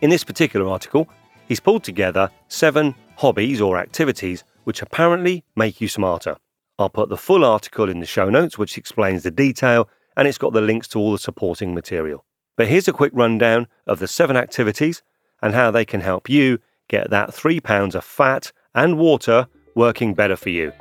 In 0.00 0.08
this 0.08 0.24
particular 0.24 0.66
article, 0.66 1.10
he's 1.46 1.60
pulled 1.60 1.84
together 1.84 2.30
seven 2.48 2.94
hobbies 3.18 3.60
or 3.60 3.76
activities 3.76 4.44
which 4.64 4.80
apparently 4.80 5.44
make 5.56 5.82
you 5.82 5.88
smarter. 5.88 6.38
I'll 6.78 6.88
put 6.88 7.10
the 7.10 7.18
full 7.18 7.44
article 7.44 7.90
in 7.90 8.00
the 8.00 8.06
show 8.06 8.30
notes, 8.30 8.56
which 8.56 8.78
explains 8.78 9.24
the 9.24 9.30
detail 9.30 9.90
and 10.16 10.26
it's 10.26 10.38
got 10.38 10.54
the 10.54 10.62
links 10.62 10.88
to 10.88 10.98
all 10.98 11.12
the 11.12 11.18
supporting 11.18 11.74
material. 11.74 12.24
But 12.56 12.68
here's 12.68 12.88
a 12.88 12.94
quick 12.94 13.12
rundown 13.14 13.66
of 13.86 13.98
the 13.98 14.08
seven 14.08 14.38
activities 14.38 15.02
and 15.42 15.52
how 15.52 15.70
they 15.70 15.84
can 15.84 16.00
help 16.00 16.30
you 16.30 16.60
get 16.88 17.10
that 17.10 17.34
three 17.34 17.60
pounds 17.60 17.94
of 17.94 18.06
fat 18.06 18.52
and 18.74 18.96
water 18.96 19.48
working 19.74 20.14
better 20.14 20.36
for 20.36 20.50
you. 20.50 20.72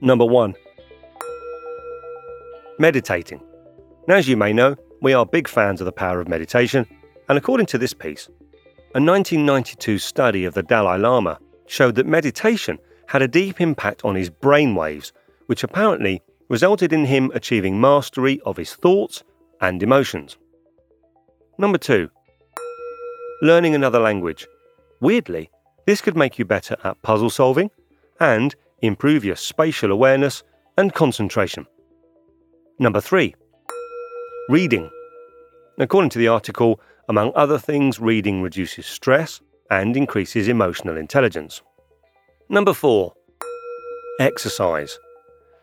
Number 0.00 0.24
one, 0.24 0.54
meditating. 2.78 3.42
Now, 4.08 4.16
as 4.16 4.26
you 4.26 4.36
may 4.36 4.52
know, 4.52 4.76
we 5.02 5.12
are 5.12 5.26
big 5.26 5.46
fans 5.46 5.80
of 5.80 5.84
the 5.84 5.92
power 5.92 6.20
of 6.20 6.28
meditation, 6.28 6.86
and 7.28 7.36
according 7.36 7.66
to 7.66 7.78
this 7.78 7.92
piece, 7.92 8.28
a 8.94 9.00
1992 9.00 9.98
study 9.98 10.44
of 10.44 10.54
the 10.54 10.62
Dalai 10.62 10.98
Lama 10.98 11.38
showed 11.66 11.94
that 11.94 12.06
meditation 12.06 12.78
had 13.06 13.22
a 13.22 13.28
deep 13.28 13.60
impact 13.60 14.04
on 14.04 14.14
his 14.14 14.30
brain 14.30 14.74
waves, 14.74 15.12
which 15.46 15.62
apparently 15.62 16.22
resulted 16.48 16.92
in 16.92 17.04
him 17.04 17.30
achieving 17.34 17.80
mastery 17.80 18.40
of 18.44 18.56
his 18.56 18.74
thoughts 18.74 19.22
and 19.60 19.82
emotions. 19.82 20.38
Number 21.60 21.76
two, 21.76 22.08
learning 23.42 23.74
another 23.74 23.98
language. 23.98 24.48
Weirdly, 25.02 25.50
this 25.86 26.00
could 26.00 26.16
make 26.16 26.38
you 26.38 26.46
better 26.46 26.74
at 26.84 27.02
puzzle 27.02 27.28
solving 27.28 27.70
and 28.18 28.54
improve 28.80 29.26
your 29.26 29.36
spatial 29.36 29.92
awareness 29.92 30.42
and 30.78 30.94
concentration. 30.94 31.66
Number 32.78 32.98
three, 32.98 33.34
reading. 34.48 34.88
According 35.78 36.08
to 36.12 36.18
the 36.18 36.28
article, 36.28 36.80
among 37.10 37.30
other 37.34 37.58
things, 37.58 38.00
reading 38.00 38.40
reduces 38.40 38.86
stress 38.86 39.42
and 39.70 39.98
increases 39.98 40.48
emotional 40.48 40.96
intelligence. 40.96 41.60
Number 42.48 42.72
four, 42.72 43.12
exercise. 44.18 44.98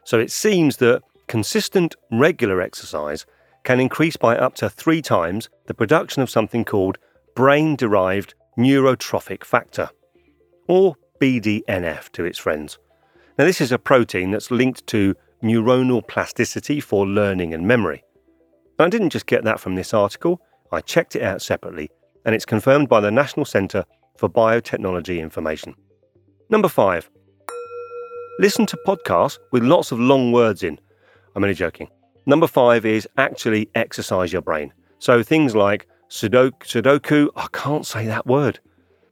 So 0.04 0.20
it 0.20 0.30
seems 0.30 0.78
that 0.78 1.02
consistent, 1.28 1.96
regular 2.12 2.62
exercise 2.62 3.26
can 3.68 3.82
increase 3.82 4.16
by 4.16 4.34
up 4.38 4.56
to 4.56 4.70
three 4.70 5.02
times 5.02 5.50
the 5.66 5.74
production 5.74 6.22
of 6.22 6.30
something 6.30 6.64
called 6.64 6.98
brain 7.36 7.76
derived 7.76 8.34
neurotrophic 8.58 9.44
factor, 9.44 9.90
or 10.70 10.96
BDNF 11.20 12.10
to 12.14 12.24
its 12.24 12.38
friends. 12.38 12.78
Now, 13.38 13.44
this 13.44 13.60
is 13.60 13.74
a 13.74 13.78
protein 13.78 14.32
that's 14.32 14.52
linked 14.52 14.88
to 14.88 15.16
neuronal 15.44 16.08
plasticity 16.08 16.80
for 16.80 17.06
learning 17.06 17.54
and 17.54 17.68
memory. 17.68 18.06
I 18.80 18.88
didn't 18.88 19.10
just 19.10 19.26
get 19.26 19.44
that 19.44 19.60
from 19.60 19.76
this 19.76 19.94
article, 19.94 20.40
I 20.72 20.80
checked 20.80 21.18
it 21.18 21.22
out 21.22 21.42
separately, 21.42 21.92
and 22.24 22.34
it's 22.34 22.46
confirmed 22.46 22.88
by 22.88 23.02
the 23.02 23.12
National 23.12 23.46
Centre 23.46 23.84
for 24.18 24.30
Biotechnology 24.30 25.20
Information. 25.20 25.76
Number 26.50 26.70
five, 26.70 27.10
listen 28.40 28.66
to 28.68 28.80
podcasts 28.88 29.40
with 29.52 29.64
lots 29.64 29.92
of 29.92 30.00
long 30.00 30.32
words 30.32 30.64
in. 30.64 30.80
I'm 31.36 31.44
only 31.44 31.54
joking. 31.54 31.90
Number 32.28 32.46
five 32.46 32.86
is 32.86 33.08
actually 33.16 33.70
exercise 33.74 34.34
your 34.34 34.42
brain. 34.42 34.74
So 35.00 35.24
things 35.24 35.56
like 35.56 35.88
Sudoku, 36.10 36.60
Sudoku, 36.60 37.30
I 37.38 37.48
can't 37.54 37.86
say 37.86 38.06
that 38.06 38.28
word. 38.28 38.60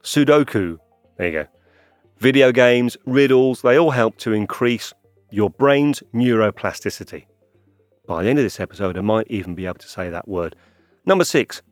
Sudoku, 0.02 0.78
there 1.16 1.26
you 1.26 1.32
go. 1.32 1.46
Video 2.18 2.52
games, 2.52 2.94
riddles, 3.06 3.62
they 3.62 3.78
all 3.78 3.90
help 3.90 4.18
to 4.18 4.34
increase 4.34 4.92
your 5.30 5.48
brain's 5.48 6.02
neuroplasticity. 6.14 7.24
By 8.06 8.22
the 8.22 8.28
end 8.28 8.38
of 8.38 8.44
this 8.44 8.60
episode, 8.60 8.98
I 8.98 9.00
might 9.00 9.28
even 9.30 9.54
be 9.54 9.64
able 9.64 9.78
to 9.78 9.88
say 9.88 10.10
that 10.10 10.28
word. 10.28 10.54
Number 11.06 11.24
six, 11.24 11.62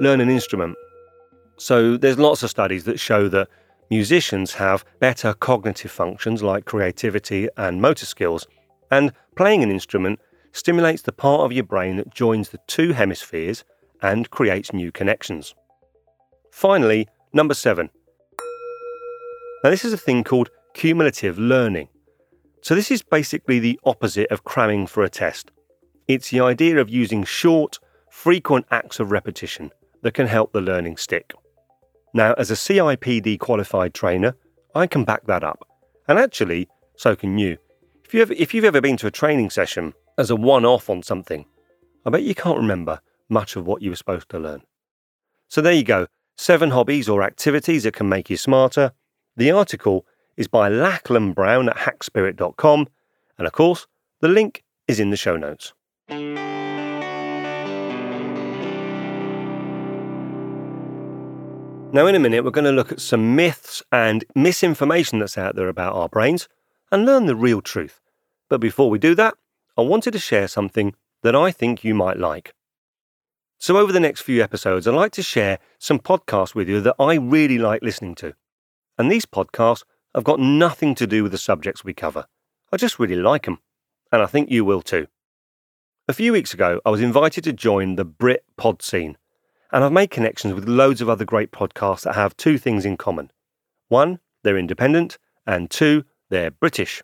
learn 0.00 0.20
an 0.20 0.28
instrument. 0.28 0.76
So 1.56 1.96
there's 1.96 2.18
lots 2.18 2.42
of 2.42 2.50
studies 2.50 2.84
that 2.84 3.00
show 3.00 3.28
that 3.28 3.48
musicians 3.88 4.52
have 4.54 4.84
better 5.00 5.32
cognitive 5.32 5.90
functions 5.90 6.42
like 6.42 6.66
creativity 6.66 7.48
and 7.56 7.80
motor 7.80 8.04
skills, 8.04 8.46
and 8.90 9.10
playing 9.36 9.62
an 9.62 9.70
instrument 9.70 10.20
stimulates 10.54 11.02
the 11.02 11.12
part 11.12 11.42
of 11.42 11.52
your 11.52 11.64
brain 11.64 11.96
that 11.96 12.14
joins 12.14 12.48
the 12.48 12.60
two 12.66 12.92
hemispheres 12.92 13.64
and 14.00 14.30
creates 14.30 14.72
new 14.72 14.90
connections. 14.90 15.54
Finally, 16.52 17.08
number 17.32 17.54
seven. 17.54 17.90
Now, 19.62 19.70
this 19.70 19.84
is 19.84 19.92
a 19.92 19.98
thing 19.98 20.24
called 20.24 20.50
cumulative 20.72 21.38
learning. 21.38 21.88
So, 22.62 22.74
this 22.74 22.90
is 22.90 23.02
basically 23.02 23.58
the 23.58 23.80
opposite 23.84 24.30
of 24.30 24.44
cramming 24.44 24.86
for 24.86 25.02
a 25.02 25.10
test. 25.10 25.50
It's 26.06 26.30
the 26.30 26.40
idea 26.40 26.78
of 26.78 26.88
using 26.88 27.24
short, 27.24 27.78
frequent 28.08 28.66
acts 28.70 29.00
of 29.00 29.10
repetition 29.10 29.72
that 30.02 30.14
can 30.14 30.28
help 30.28 30.52
the 30.52 30.60
learning 30.60 30.98
stick. 30.98 31.34
Now, 32.12 32.34
as 32.34 32.50
a 32.50 32.54
CIPD 32.54 33.40
qualified 33.40 33.92
trainer, 33.92 34.36
I 34.74 34.86
can 34.86 35.04
back 35.04 35.26
that 35.26 35.42
up. 35.42 35.66
And 36.06 36.18
actually, 36.18 36.68
so 36.96 37.16
can 37.16 37.38
you. 37.38 37.58
If, 38.04 38.14
you 38.14 38.22
ever, 38.22 38.34
if 38.34 38.54
you've 38.54 38.64
ever 38.64 38.80
been 38.80 38.98
to 38.98 39.06
a 39.06 39.10
training 39.10 39.50
session 39.50 39.94
as 40.18 40.30
a 40.30 40.36
one 40.36 40.64
off 40.64 40.88
on 40.88 41.02
something, 41.02 41.44
I 42.06 42.10
bet 42.10 42.22
you 42.22 42.34
can't 42.34 42.58
remember 42.58 43.00
much 43.28 43.56
of 43.56 43.66
what 43.66 43.82
you 43.82 43.90
were 43.90 43.96
supposed 43.96 44.28
to 44.30 44.38
learn. 44.38 44.62
So 45.48 45.60
there 45.60 45.72
you 45.72 45.84
go 45.84 46.06
seven 46.36 46.70
hobbies 46.70 47.08
or 47.08 47.22
activities 47.22 47.84
that 47.84 47.94
can 47.94 48.08
make 48.08 48.28
you 48.28 48.36
smarter. 48.36 48.92
The 49.36 49.52
article 49.52 50.04
is 50.36 50.48
by 50.48 50.68
Lachlan 50.68 51.32
Brown 51.32 51.68
at 51.68 51.76
hackspirit.com, 51.76 52.88
and 53.38 53.46
of 53.46 53.52
course, 53.52 53.86
the 54.20 54.28
link 54.28 54.64
is 54.88 54.98
in 54.98 55.10
the 55.10 55.16
show 55.16 55.36
notes. 55.36 55.72
Now, 61.92 62.08
in 62.08 62.16
a 62.16 62.18
minute, 62.18 62.42
we're 62.42 62.50
going 62.50 62.64
to 62.64 62.72
look 62.72 62.90
at 62.90 63.00
some 63.00 63.36
myths 63.36 63.80
and 63.92 64.24
misinformation 64.34 65.20
that's 65.20 65.38
out 65.38 65.54
there 65.54 65.68
about 65.68 65.94
our 65.94 66.08
brains 66.08 66.48
and 66.90 67.06
learn 67.06 67.26
the 67.26 67.36
real 67.36 67.62
truth. 67.62 68.00
But 68.48 68.60
before 68.60 68.90
we 68.90 68.98
do 68.98 69.14
that, 69.14 69.34
I 69.76 69.82
wanted 69.82 70.12
to 70.12 70.18
share 70.18 70.46
something 70.48 70.94
that 71.22 71.34
I 71.34 71.50
think 71.50 71.82
you 71.82 71.94
might 71.94 72.18
like. 72.18 72.54
So, 73.58 73.76
over 73.76 73.92
the 73.92 74.00
next 74.00 74.20
few 74.20 74.42
episodes, 74.42 74.86
I'd 74.86 74.94
like 74.94 75.12
to 75.12 75.22
share 75.22 75.58
some 75.78 75.98
podcasts 75.98 76.54
with 76.54 76.68
you 76.68 76.80
that 76.82 76.96
I 76.98 77.14
really 77.14 77.58
like 77.58 77.82
listening 77.82 78.14
to. 78.16 78.34
And 78.98 79.10
these 79.10 79.26
podcasts 79.26 79.84
have 80.14 80.22
got 80.24 80.38
nothing 80.38 80.94
to 80.96 81.06
do 81.06 81.22
with 81.22 81.32
the 81.32 81.38
subjects 81.38 81.82
we 81.84 81.94
cover. 81.94 82.26
I 82.72 82.76
just 82.76 82.98
really 82.98 83.16
like 83.16 83.46
them, 83.46 83.58
and 84.12 84.22
I 84.22 84.26
think 84.26 84.50
you 84.50 84.64
will 84.64 84.82
too. 84.82 85.08
A 86.06 86.12
few 86.12 86.32
weeks 86.32 86.52
ago, 86.52 86.80
I 86.84 86.90
was 86.90 87.00
invited 87.00 87.44
to 87.44 87.52
join 87.52 87.96
the 87.96 88.04
Brit 88.04 88.44
pod 88.56 88.82
scene, 88.82 89.16
and 89.72 89.82
I've 89.82 89.92
made 89.92 90.10
connections 90.10 90.54
with 90.54 90.68
loads 90.68 91.00
of 91.00 91.08
other 91.08 91.24
great 91.24 91.50
podcasts 91.50 92.02
that 92.02 92.14
have 92.14 92.36
two 92.36 92.58
things 92.58 92.84
in 92.84 92.96
common. 92.96 93.32
One, 93.88 94.20
they're 94.42 94.58
independent, 94.58 95.18
and 95.46 95.70
two, 95.70 96.04
they're 96.28 96.50
British. 96.50 97.02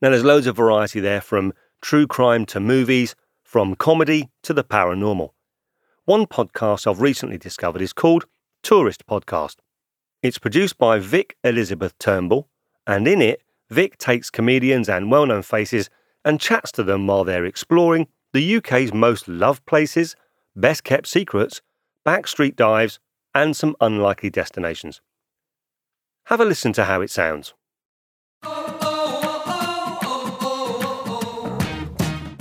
Now, 0.00 0.10
there's 0.10 0.24
loads 0.24 0.46
of 0.46 0.56
variety 0.56 1.00
there 1.00 1.20
from 1.20 1.52
true 1.80 2.06
crime 2.06 2.46
to 2.46 2.60
movies, 2.60 3.14
from 3.42 3.74
comedy 3.74 4.28
to 4.42 4.52
the 4.52 4.64
paranormal. 4.64 5.30
One 6.04 6.26
podcast 6.26 6.86
I've 6.86 7.00
recently 7.00 7.38
discovered 7.38 7.80
is 7.80 7.92
called 7.92 8.26
Tourist 8.62 9.06
Podcast. 9.06 9.56
It's 10.22 10.38
produced 10.38 10.78
by 10.78 10.98
Vic 10.98 11.36
Elizabeth 11.44 11.96
Turnbull, 11.98 12.48
and 12.86 13.06
in 13.08 13.22
it, 13.22 13.42
Vic 13.70 13.98
takes 13.98 14.30
comedians 14.30 14.88
and 14.88 15.10
well 15.10 15.26
known 15.26 15.42
faces 15.42 15.90
and 16.24 16.40
chats 16.40 16.72
to 16.72 16.82
them 16.82 17.06
while 17.06 17.24
they're 17.24 17.44
exploring 17.44 18.08
the 18.32 18.56
UK's 18.56 18.92
most 18.92 19.28
loved 19.28 19.64
places, 19.66 20.16
best 20.54 20.84
kept 20.84 21.06
secrets, 21.06 21.62
backstreet 22.06 22.56
dives, 22.56 22.98
and 23.34 23.56
some 23.56 23.76
unlikely 23.80 24.30
destinations. 24.30 25.00
Have 26.24 26.40
a 26.40 26.44
listen 26.44 26.72
to 26.74 26.84
how 26.84 27.00
it 27.00 27.10
sounds. 27.10 27.54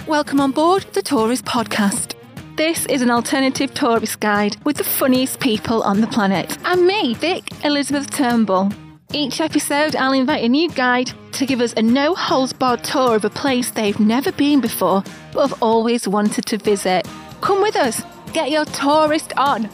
Welcome 0.08 0.40
on 0.40 0.52
board 0.52 0.84
the 0.94 1.02
Tourist 1.02 1.44
Podcast. 1.44 2.16
This 2.56 2.86
is 2.86 3.02
an 3.02 3.12
alternative 3.12 3.74
tourist 3.74 4.22
guide 4.22 4.56
with 4.64 4.78
the 4.78 4.86
funniest 4.86 5.42
people 5.42 5.84
on 5.84 6.00
the 6.00 6.08
planet. 6.08 6.58
And 6.64 6.88
me, 6.88 7.14
Vic 7.16 7.44
Elizabeth 7.66 8.10
Turnbull. 8.10 8.72
Each 9.12 9.42
episode, 9.42 9.98
I'll 9.98 10.14
invite 10.14 10.46
a 10.46 10.48
new 10.48 10.70
guide 10.70 11.12
to 11.34 11.46
give 11.46 11.60
us 11.60 11.74
a 11.74 11.82
no 11.82 12.16
holds 12.16 12.54
barred 12.54 12.86
tour 12.86 13.18
of 13.18 13.26
a 13.26 13.30
place 13.30 13.70
they've 13.72 14.00
never 14.00 14.32
been 14.32 14.62
before, 14.62 15.04
but 15.34 15.50
have 15.50 15.62
always 15.62 16.08
wanted 16.08 16.46
to 16.46 16.58
visit. 16.58 17.06
Come 17.42 17.62
with 17.62 17.76
us, 17.76 18.02
get 18.32 18.50
your 18.50 18.64
tourist 18.64 19.34
on, 19.36 19.70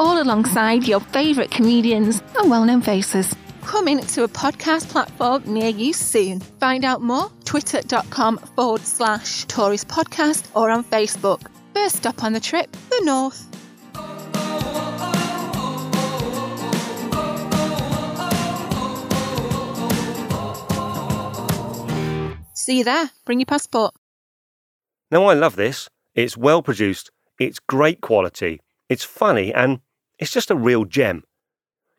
all 0.00 0.20
alongside 0.20 0.88
your 0.88 0.98
favourite 0.98 1.52
comedians 1.52 2.24
and 2.36 2.50
well 2.50 2.64
known 2.64 2.82
faces. 2.82 3.36
Coming 3.66 3.98
to 3.98 4.22
a 4.22 4.28
podcast 4.28 4.88
platform 4.90 5.42
near 5.44 5.68
you 5.68 5.92
soon. 5.92 6.38
Find 6.38 6.84
out 6.84 7.02
more 7.02 7.32
twitter.com 7.44 8.38
forward 8.38 8.82
slash 8.82 9.44
tourist 9.46 9.88
podcast 9.88 10.46
or 10.54 10.70
on 10.70 10.84
Facebook. 10.84 11.40
First 11.74 11.96
stop 11.96 12.22
on 12.22 12.32
the 12.32 12.38
trip, 12.38 12.70
the 12.90 13.00
North. 13.02 13.44
See 22.54 22.78
you 22.78 22.84
there. 22.84 23.10
Bring 23.24 23.40
your 23.40 23.46
passport. 23.46 23.94
Now, 25.10 25.24
I 25.24 25.34
love 25.34 25.56
this. 25.56 25.88
It's 26.14 26.36
well 26.36 26.62
produced, 26.62 27.10
it's 27.40 27.58
great 27.58 28.00
quality, 28.00 28.60
it's 28.88 29.04
funny, 29.04 29.52
and 29.52 29.80
it's 30.20 30.32
just 30.32 30.52
a 30.52 30.56
real 30.56 30.84
gem. 30.84 31.24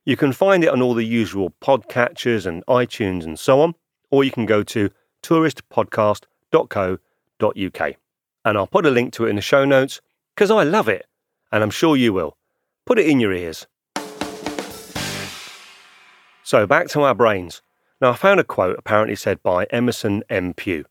You 0.08 0.16
can 0.16 0.32
find 0.32 0.64
it 0.64 0.70
on 0.70 0.82
all 0.82 0.94
the 0.94 1.04
usual 1.04 1.54
podcatchers 1.62 2.46
and 2.46 2.66
iTunes 2.68 3.26
and 3.26 3.38
so 3.38 3.60
on, 3.60 3.76
or 4.10 4.24
you 4.24 4.32
can 4.32 4.46
go 4.46 4.64
to 4.64 4.90
touristpodcast.co.uk. 5.22 7.96
And 8.46 8.58
I'll 8.58 8.68
put 8.68 8.86
a 8.86 8.90
link 8.90 9.12
to 9.12 9.26
it 9.26 9.30
in 9.30 9.36
the 9.36 9.42
show 9.42 9.66
notes 9.66 10.00
because 10.34 10.50
I 10.50 10.64
love 10.64 10.88
it, 10.88 11.08
and 11.52 11.62
I'm 11.62 11.72
sure 11.72 11.98
you 11.98 12.14
will. 12.14 12.38
Put 12.86 13.00
it 13.00 13.06
in 13.06 13.20
your 13.20 13.34
ears. 13.34 13.68
So, 16.42 16.66
back 16.66 16.88
to 16.92 17.02
our 17.02 17.14
brains. 17.14 17.62
Now, 18.00 18.12
I 18.12 18.16
found 18.16 18.40
a 18.40 18.46
quote 18.46 18.80
apparently 18.80 19.18
said 19.18 19.44
by 19.44 19.66
Emerson 19.72 20.24
M. 20.30 20.54
Pugh 20.54 20.86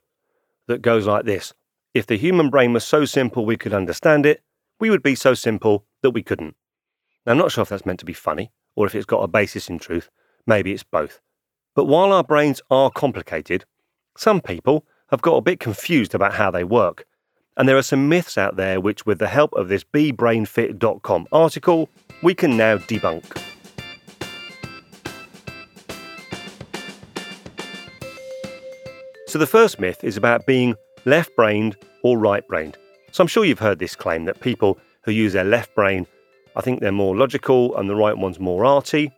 that 0.67 0.83
goes 0.83 1.07
like 1.07 1.25
this 1.25 1.55
If 1.95 2.05
the 2.05 2.19
human 2.19 2.51
brain 2.51 2.75
was 2.75 2.85
so 2.85 3.07
simple 3.07 3.47
we 3.47 3.57
could 3.57 3.73
understand 3.73 4.27
it, 4.27 4.43
we 4.79 4.91
would 4.91 5.03
be 5.03 5.15
so 5.15 5.33
simple 5.33 5.87
that 6.03 6.11
we 6.11 6.23
couldn't. 6.23 6.55
Now, 7.25 7.33
I'm 7.33 7.39
not 7.39 7.51
sure 7.51 7.63
if 7.63 7.71
that's 7.71 7.87
meant 7.87 8.01
to 8.01 8.05
be 8.05 8.13
funny 8.13 8.53
or 8.77 8.87
if 8.87 8.95
it's 8.95 9.07
got 9.07 9.25
a 9.25 9.29
basis 9.29 9.69
in 9.69 9.81
truth. 9.81 10.09
Maybe 10.47 10.73
it's 10.73 10.85
both. 10.85 11.21
But 11.75 11.87
while 11.87 12.13
our 12.13 12.23
brains 12.23 12.63
are 12.71 12.91
complicated, 12.91 13.65
some 14.17 14.41
people 14.41 14.87
have 15.11 15.23
got 15.23 15.37
a 15.37 15.43
bit 15.43 15.61
confused 15.61 16.15
about 16.15 16.35
how 16.35 16.51
they 16.51 16.65
work. 16.65 17.07
And 17.57 17.69
there 17.69 17.77
are 17.77 17.83
some 17.83 18.09
myths 18.09 18.37
out 18.37 18.57
there 18.57 18.81
which, 18.81 19.07
with 19.07 19.19
the 19.19 19.29
help 19.29 19.53
of 19.55 19.69
this 19.69 19.83
bebrainfit.com 19.83 21.27
article, 21.33 21.89
we 22.23 22.35
can 22.35 22.57
now 22.57 22.77
debunk. 22.77 23.25
So, 29.27 29.39
the 29.39 29.47
first 29.47 29.81
myth 29.81 30.05
is 30.05 30.17
about 30.17 30.47
being 30.47 30.75
left 31.05 31.35
brained 31.35 31.77
or 32.03 32.19
right 32.19 32.47
brained. 32.47 32.77
So, 33.13 33.23
I'm 33.23 33.29
sure 33.29 33.45
you've 33.45 33.59
heard 33.59 33.79
this 33.79 33.97
claim 33.97 34.27
that 34.27 34.41
people 34.41 34.79
who 35.03 35.13
use 35.13 35.33
their 35.33 35.45
left 35.45 35.75
brain, 35.75 36.07
I 36.57 36.63
think 36.63 36.81
they're 36.81 36.91
more 36.91 37.15
logical 37.15 37.77
and 37.77 37.89
the 37.89 37.95
right 37.95 38.17
one's 38.17 38.41
more 38.41 38.65
arty. 38.65 39.13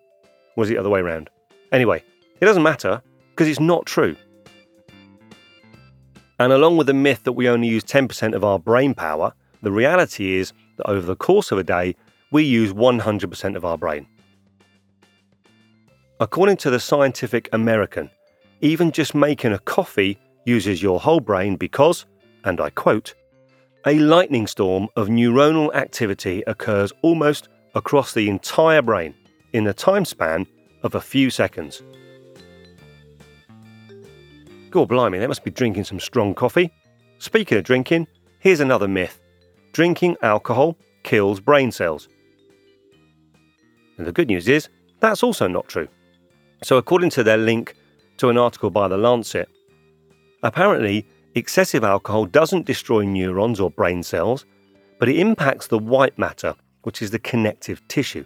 Was 0.56 0.68
it 0.68 0.74
the 0.74 0.80
other 0.80 0.90
way 0.90 1.00
around? 1.00 1.30
Anyway, 1.70 2.02
it 2.40 2.44
doesn't 2.44 2.64
matter 2.64 3.00
because 3.30 3.48
it's 3.48 3.60
not 3.60 3.86
true. 3.86 4.16
And 6.40 6.52
along 6.52 6.76
with 6.76 6.88
the 6.88 6.94
myth 6.94 7.22
that 7.24 7.32
we 7.32 7.48
only 7.48 7.68
use 7.68 7.84
10% 7.84 8.34
of 8.34 8.44
our 8.44 8.58
brain 8.58 8.92
power, 8.92 9.32
the 9.62 9.72
reality 9.72 10.36
is 10.36 10.52
that 10.76 10.88
over 10.88 11.06
the 11.06 11.16
course 11.16 11.52
of 11.52 11.58
a 11.58 11.64
day, 11.64 11.94
we 12.30 12.44
use 12.44 12.72
100% 12.72 13.56
of 13.56 13.64
our 13.64 13.78
brain. 13.78 14.06
According 16.20 16.56
to 16.58 16.70
the 16.70 16.80
Scientific 16.80 17.48
American, 17.52 18.10
even 18.60 18.90
just 18.90 19.14
making 19.14 19.52
a 19.52 19.58
coffee 19.60 20.18
uses 20.44 20.82
your 20.82 20.98
whole 20.98 21.20
brain 21.20 21.56
because, 21.56 22.06
and 22.44 22.60
I 22.60 22.70
quote, 22.70 23.14
a 23.86 23.98
lightning 23.98 24.46
storm 24.46 24.88
of 24.96 25.08
neuronal 25.08 25.74
activity 25.74 26.42
occurs 26.46 26.92
almost 27.02 27.48
across 27.74 28.12
the 28.12 28.28
entire 28.28 28.82
brain 28.82 29.14
in 29.52 29.66
a 29.66 29.72
time 29.72 30.04
span 30.04 30.46
of 30.82 30.94
a 30.94 31.00
few 31.00 31.30
seconds. 31.30 31.82
God 34.70 34.88
blimey, 34.88 35.18
they 35.18 35.26
must 35.26 35.44
be 35.44 35.50
drinking 35.50 35.84
some 35.84 36.00
strong 36.00 36.34
coffee. 36.34 36.70
Speaking 37.18 37.58
of 37.58 37.64
drinking, 37.64 38.06
here's 38.38 38.60
another 38.60 38.88
myth 38.88 39.20
drinking 39.72 40.16
alcohol 40.22 40.76
kills 41.04 41.40
brain 41.40 41.70
cells. 41.70 42.08
And 43.96 44.06
the 44.06 44.12
good 44.12 44.28
news 44.28 44.48
is, 44.48 44.68
that's 45.00 45.22
also 45.22 45.46
not 45.46 45.68
true. 45.68 45.88
So, 46.62 46.76
according 46.76 47.10
to 47.10 47.22
their 47.22 47.36
link 47.36 47.76
to 48.18 48.28
an 48.28 48.36
article 48.36 48.70
by 48.70 48.88
The 48.88 48.96
Lancet. 48.96 49.48
Apparently, 50.42 51.06
excessive 51.38 51.84
alcohol 51.84 52.26
doesn't 52.26 52.66
destroy 52.66 53.04
neurons 53.04 53.60
or 53.60 53.70
brain 53.70 54.02
cells, 54.02 54.44
but 54.98 55.08
it 55.08 55.16
impacts 55.16 55.66
the 55.66 55.78
white 55.78 56.18
matter, 56.18 56.54
which 56.82 57.02
is 57.02 57.10
the 57.10 57.18
connective 57.18 57.86
tissue. 57.88 58.24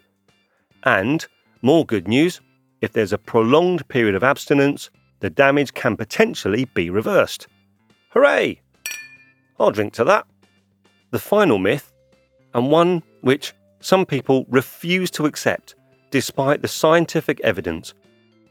And, 0.85 1.27
more 1.62 1.87
good 1.87 2.09
news, 2.09 2.40
if 2.81 2.92
there's 2.92 3.12
a 3.12 3.18
prolonged 3.18 3.87
period 3.88 4.14
of 4.14 4.25
abstinence, 4.25 4.90
the 5.20 5.31
damage 5.31 5.72
can 5.75 5.96
potentially 5.96 6.64
be 6.75 6.90
reversed. 6.90 7.46
Hooray! 8.11 8.61
I'll 9.61 9.70
drink 9.70 9.92
to 9.94 10.05
that. 10.05 10.27
The 11.12 11.18
final 11.18 11.59
myth, 11.59 11.92
and 12.55 12.70
one 12.70 13.03
which 13.20 13.55
some 13.81 14.05
people 14.05 14.46
refuse 14.48 15.11
to 15.12 15.27
accept 15.27 15.77
despite 16.11 16.61
the 16.61 16.68
scientific 16.68 17.40
evidence, 17.40 17.94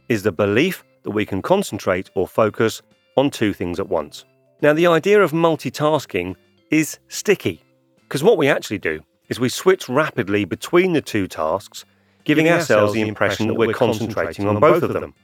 is 0.09 0.23
the 0.23 0.31
belief 0.31 0.83
that 1.03 1.11
we 1.11 1.25
can 1.25 1.41
concentrate 1.41 2.09
or 2.15 2.27
focus 2.27 2.81
on 3.17 3.29
two 3.29 3.53
things 3.53 3.79
at 3.79 3.89
once. 3.89 4.25
Now, 4.61 4.73
the 4.73 4.87
idea 4.87 5.21
of 5.23 5.31
multitasking 5.31 6.35
is 6.69 6.99
sticky 7.07 7.63
because 8.03 8.23
what 8.23 8.37
we 8.37 8.47
actually 8.47 8.77
do 8.77 9.01
is 9.27 9.39
we 9.39 9.49
switch 9.49 9.89
rapidly 9.89 10.45
between 10.45 10.93
the 10.93 11.01
two 11.01 11.27
tasks, 11.27 11.83
giving, 12.25 12.45
giving 12.45 12.59
ourselves 12.59 12.93
the 12.93 13.01
impression 13.01 13.47
that 13.47 13.55
we're 13.55 13.73
concentrating 13.73 14.47
on 14.47 14.59
both 14.59 14.83
of 14.83 14.93
them. 14.93 15.15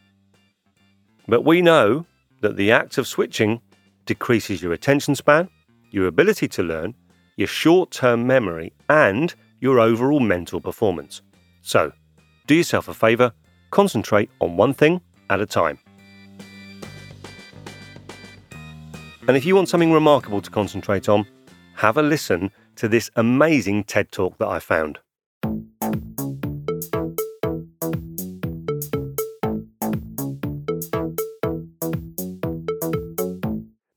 But 1.27 1.43
we 1.43 1.61
know 1.61 2.05
that 2.41 2.55
the 2.55 2.71
act 2.71 2.97
of 2.97 3.07
switching 3.07 3.61
decreases 4.05 4.63
your 4.63 4.73
attention 4.73 5.13
span, 5.13 5.49
your 5.91 6.07
ability 6.07 6.47
to 6.47 6.63
learn, 6.63 6.95
your 7.35 7.47
short 7.47 7.91
term 7.91 8.25
memory, 8.25 8.73
and 8.89 9.35
your 9.59 9.79
overall 9.79 10.19
mental 10.19 10.59
performance. 10.59 11.21
So, 11.61 11.91
do 12.47 12.55
yourself 12.55 12.87
a 12.87 12.93
favour, 12.93 13.33
concentrate 13.69 14.31
on 14.39 14.57
one 14.57 14.73
thing 14.73 15.01
at 15.29 15.41
a 15.41 15.45
time. 15.45 15.77
And 19.27 19.35
if 19.35 19.45
you 19.45 19.55
want 19.55 19.67
something 19.67 19.91
remarkable 19.91 20.41
to 20.41 20.49
concentrate 20.49 21.09
on, 21.09 21.27
have 21.75 21.97
a 21.97 22.01
listen 22.01 22.49
to 22.77 22.87
this 22.87 23.09
amazing 23.17 23.83
TED 23.83 24.09
talk 24.09 24.37
that 24.37 24.47
I 24.47 24.59
found. 24.59 24.99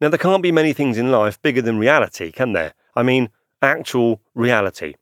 Now, 0.00 0.08
there 0.08 0.18
can't 0.18 0.42
be 0.42 0.50
many 0.50 0.72
things 0.72 0.98
in 0.98 1.12
life 1.12 1.40
bigger 1.42 1.62
than 1.62 1.78
reality, 1.78 2.32
can 2.32 2.52
there? 2.52 2.74
I 2.96 3.04
mean, 3.04 3.28
actual 3.62 4.20
reality. 4.34 4.94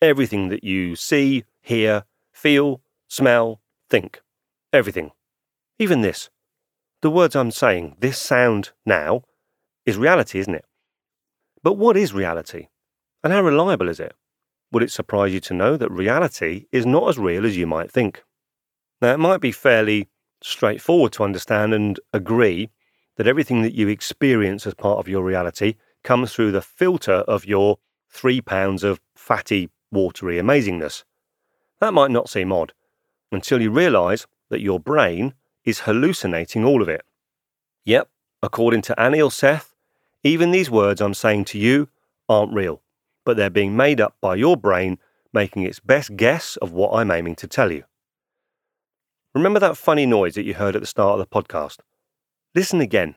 Everything 0.00 0.48
that 0.48 0.64
you 0.64 0.96
see, 0.96 1.44
hear, 1.60 2.04
feel, 2.32 2.80
smell, 3.08 3.60
think. 3.90 4.22
Everything. 4.72 5.10
Even 5.78 6.00
this. 6.00 6.30
The 7.02 7.10
words 7.10 7.36
I'm 7.36 7.50
saying, 7.50 7.96
this 7.98 8.16
sound 8.16 8.70
now, 8.86 9.24
is 9.86 9.96
reality, 9.96 10.38
isn't 10.38 10.54
it? 10.54 10.64
But 11.62 11.74
what 11.74 11.96
is 11.96 12.12
reality? 12.12 12.68
And 13.22 13.32
how 13.32 13.42
reliable 13.42 13.88
is 13.88 14.00
it? 14.00 14.14
Would 14.72 14.82
it 14.82 14.90
surprise 14.90 15.32
you 15.32 15.40
to 15.40 15.54
know 15.54 15.76
that 15.76 15.90
reality 15.90 16.66
is 16.72 16.84
not 16.84 17.08
as 17.08 17.18
real 17.18 17.46
as 17.46 17.56
you 17.56 17.66
might 17.66 17.90
think? 17.90 18.22
Now, 19.00 19.12
it 19.14 19.18
might 19.18 19.40
be 19.40 19.52
fairly 19.52 20.08
straightforward 20.42 21.12
to 21.12 21.24
understand 21.24 21.72
and 21.72 21.98
agree 22.12 22.70
that 23.16 23.26
everything 23.26 23.62
that 23.62 23.74
you 23.74 23.88
experience 23.88 24.66
as 24.66 24.74
part 24.74 24.98
of 24.98 25.08
your 25.08 25.22
reality 25.22 25.74
comes 26.02 26.32
through 26.32 26.52
the 26.52 26.62
filter 26.62 27.24
of 27.26 27.46
your 27.46 27.78
three 28.10 28.40
pounds 28.40 28.84
of 28.84 29.00
fatty, 29.14 29.70
watery 29.90 30.36
amazingness. 30.38 31.04
That 31.80 31.94
might 31.94 32.10
not 32.10 32.28
seem 32.28 32.52
odd 32.52 32.72
until 33.32 33.60
you 33.60 33.70
realise 33.70 34.26
that 34.50 34.60
your 34.60 34.78
brain 34.78 35.34
is 35.64 35.80
hallucinating 35.80 36.64
all 36.64 36.82
of 36.82 36.88
it. 36.88 37.02
Yep, 37.84 38.08
according 38.42 38.82
to 38.82 38.94
Anil 38.98 39.32
Seth, 39.32 39.73
even 40.24 40.50
these 40.50 40.70
words 40.70 41.00
I'm 41.02 41.14
saying 41.14 41.44
to 41.46 41.58
you 41.58 41.88
aren't 42.28 42.54
real, 42.54 42.80
but 43.24 43.36
they're 43.36 43.50
being 43.50 43.76
made 43.76 44.00
up 44.00 44.16
by 44.22 44.34
your 44.34 44.56
brain 44.56 44.98
making 45.32 45.62
its 45.62 45.80
best 45.80 46.16
guess 46.16 46.56
of 46.56 46.72
what 46.72 46.94
I'm 46.94 47.10
aiming 47.10 47.36
to 47.36 47.46
tell 47.46 47.70
you. 47.70 47.84
Remember 49.34 49.60
that 49.60 49.76
funny 49.76 50.06
noise 50.06 50.34
that 50.36 50.44
you 50.44 50.54
heard 50.54 50.74
at 50.76 50.80
the 50.80 50.86
start 50.86 51.18
of 51.18 51.18
the 51.18 51.26
podcast? 51.26 51.78
Listen 52.54 52.80
again. 52.80 53.16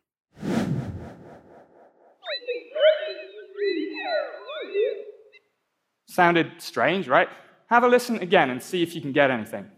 Sounded 6.08 6.54
strange, 6.58 7.08
right? 7.08 7.30
Have 7.70 7.84
a 7.84 7.88
listen 7.88 8.18
again 8.18 8.50
and 8.50 8.62
see 8.62 8.82
if 8.82 8.96
you 8.96 9.02
can 9.02 9.12
get 9.12 9.30
anything. 9.30 9.70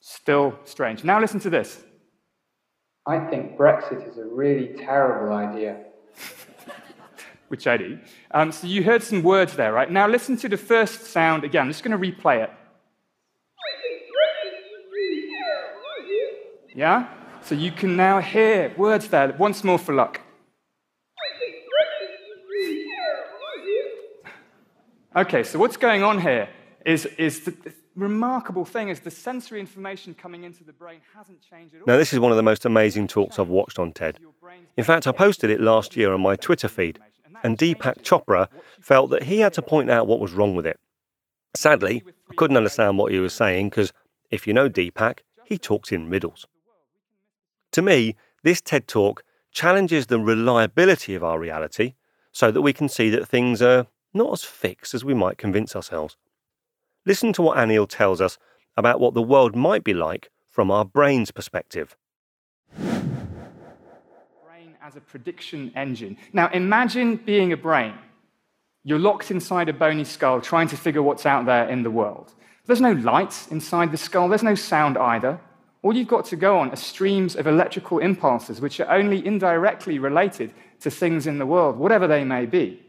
Still 0.00 0.58
strange. 0.64 1.04
Now 1.04 1.20
listen 1.20 1.38
to 1.40 1.50
this. 1.50 1.84
I 3.06 3.18
think 3.18 3.58
Brexit 3.58 4.08
is 4.08 4.16
a 4.16 4.24
really 4.24 4.68
terrible 4.78 5.34
idea. 5.34 5.84
Which 7.48 7.66
I 7.66 7.76
do. 7.76 7.98
Um, 8.30 8.50
so 8.50 8.66
you 8.66 8.82
heard 8.82 9.02
some 9.02 9.22
words 9.22 9.56
there, 9.56 9.72
right? 9.72 9.90
Now 9.90 10.08
listen 10.08 10.36
to 10.38 10.48
the 10.48 10.56
first 10.56 11.04
sound 11.04 11.44
again. 11.44 11.66
I'm 11.66 11.68
just 11.70 11.84
going 11.84 12.00
to 12.00 12.12
replay 12.12 12.42
it. 12.42 12.50
Yeah? 16.74 17.08
So 17.42 17.54
you 17.54 17.70
can 17.70 17.94
now 17.96 18.20
hear 18.20 18.74
words 18.76 19.08
there. 19.08 19.32
Once 19.38 19.62
more 19.62 19.78
for 19.78 19.94
luck. 19.94 20.20
Okay, 25.16 25.44
so 25.44 25.60
what's 25.60 25.76
going 25.76 26.02
on 26.02 26.20
here 26.20 26.48
is, 26.84 27.06
is 27.06 27.48
remarkable 27.96 28.64
thing 28.64 28.88
is 28.88 29.00
the 29.00 29.10
sensory 29.10 29.60
information 29.60 30.14
coming 30.14 30.44
into 30.44 30.64
the 30.64 30.72
brain 30.72 31.00
hasn't 31.14 31.40
changed 31.40 31.74
at 31.74 31.80
all. 31.80 31.86
Now, 31.86 31.96
this 31.96 32.12
is 32.12 32.20
one 32.20 32.30
of 32.30 32.36
the 32.36 32.42
most 32.42 32.64
amazing 32.64 33.08
talks 33.08 33.38
I've 33.38 33.48
watched 33.48 33.78
on 33.78 33.92
TED. 33.92 34.18
In 34.76 34.84
fact, 34.84 35.06
I 35.06 35.12
posted 35.12 35.50
it 35.50 35.60
last 35.60 35.96
year 35.96 36.12
on 36.12 36.20
my 36.20 36.36
Twitter 36.36 36.68
feed, 36.68 36.98
and 37.42 37.58
Deepak 37.58 38.02
Chopra 38.02 38.48
felt 38.80 39.10
that 39.10 39.24
he 39.24 39.40
had 39.40 39.52
to 39.54 39.62
point 39.62 39.90
out 39.90 40.06
what 40.06 40.20
was 40.20 40.32
wrong 40.32 40.54
with 40.54 40.66
it. 40.66 40.78
Sadly, 41.54 42.02
I 42.30 42.34
couldn't 42.34 42.56
understand 42.56 42.98
what 42.98 43.12
he 43.12 43.18
was 43.18 43.32
saying 43.32 43.70
because 43.70 43.92
if 44.30 44.46
you 44.46 44.52
know 44.52 44.68
Deepak, 44.68 45.20
he 45.44 45.58
talks 45.58 45.92
in 45.92 46.10
riddles. 46.10 46.46
To 47.72 47.82
me, 47.82 48.16
this 48.42 48.60
TED 48.60 48.88
talk 48.88 49.22
challenges 49.52 50.06
the 50.06 50.18
reliability 50.18 51.14
of 51.14 51.22
our 51.22 51.38
reality 51.38 51.94
so 52.32 52.50
that 52.50 52.62
we 52.62 52.72
can 52.72 52.88
see 52.88 53.08
that 53.10 53.28
things 53.28 53.62
are 53.62 53.86
not 54.12 54.32
as 54.32 54.44
fixed 54.44 54.94
as 54.94 55.04
we 55.04 55.14
might 55.14 55.38
convince 55.38 55.76
ourselves. 55.76 56.16
Listen 57.06 57.34
to 57.34 57.42
what 57.42 57.58
Anil 57.58 57.86
tells 57.88 58.20
us 58.22 58.38
about 58.76 58.98
what 58.98 59.12
the 59.14 59.22
world 59.22 59.54
might 59.54 59.84
be 59.84 59.92
like 59.92 60.30
from 60.48 60.70
our 60.70 60.86
brain's 60.86 61.30
perspective. 61.30 61.96
Brain 62.78 63.10
as 64.82 64.96
a 64.96 65.00
prediction 65.00 65.70
engine. 65.76 66.16
Now 66.32 66.48
imagine 66.52 67.16
being 67.16 67.52
a 67.52 67.58
brain. 67.58 67.92
You're 68.84 68.98
locked 68.98 69.30
inside 69.30 69.68
a 69.68 69.74
bony 69.74 70.04
skull 70.04 70.40
trying 70.40 70.68
to 70.68 70.76
figure 70.76 71.02
what's 71.02 71.26
out 71.26 71.44
there 71.44 71.68
in 71.68 71.82
the 71.82 71.90
world. 71.90 72.32
There's 72.66 72.80
no 72.80 72.92
light 72.92 73.48
inside 73.50 73.92
the 73.92 73.98
skull, 73.98 74.28
there's 74.28 74.42
no 74.42 74.54
sound 74.54 74.96
either. 74.96 75.38
All 75.82 75.94
you've 75.94 76.08
got 76.08 76.24
to 76.26 76.36
go 76.36 76.58
on 76.58 76.70
are 76.70 76.76
streams 76.76 77.36
of 77.36 77.46
electrical 77.46 77.98
impulses, 77.98 78.62
which 78.62 78.80
are 78.80 78.90
only 78.90 79.26
indirectly 79.26 79.98
related 79.98 80.54
to 80.80 80.90
things 80.90 81.26
in 81.26 81.36
the 81.36 81.44
world, 81.44 81.76
whatever 81.76 82.06
they 82.06 82.24
may 82.24 82.46
be. 82.46 82.80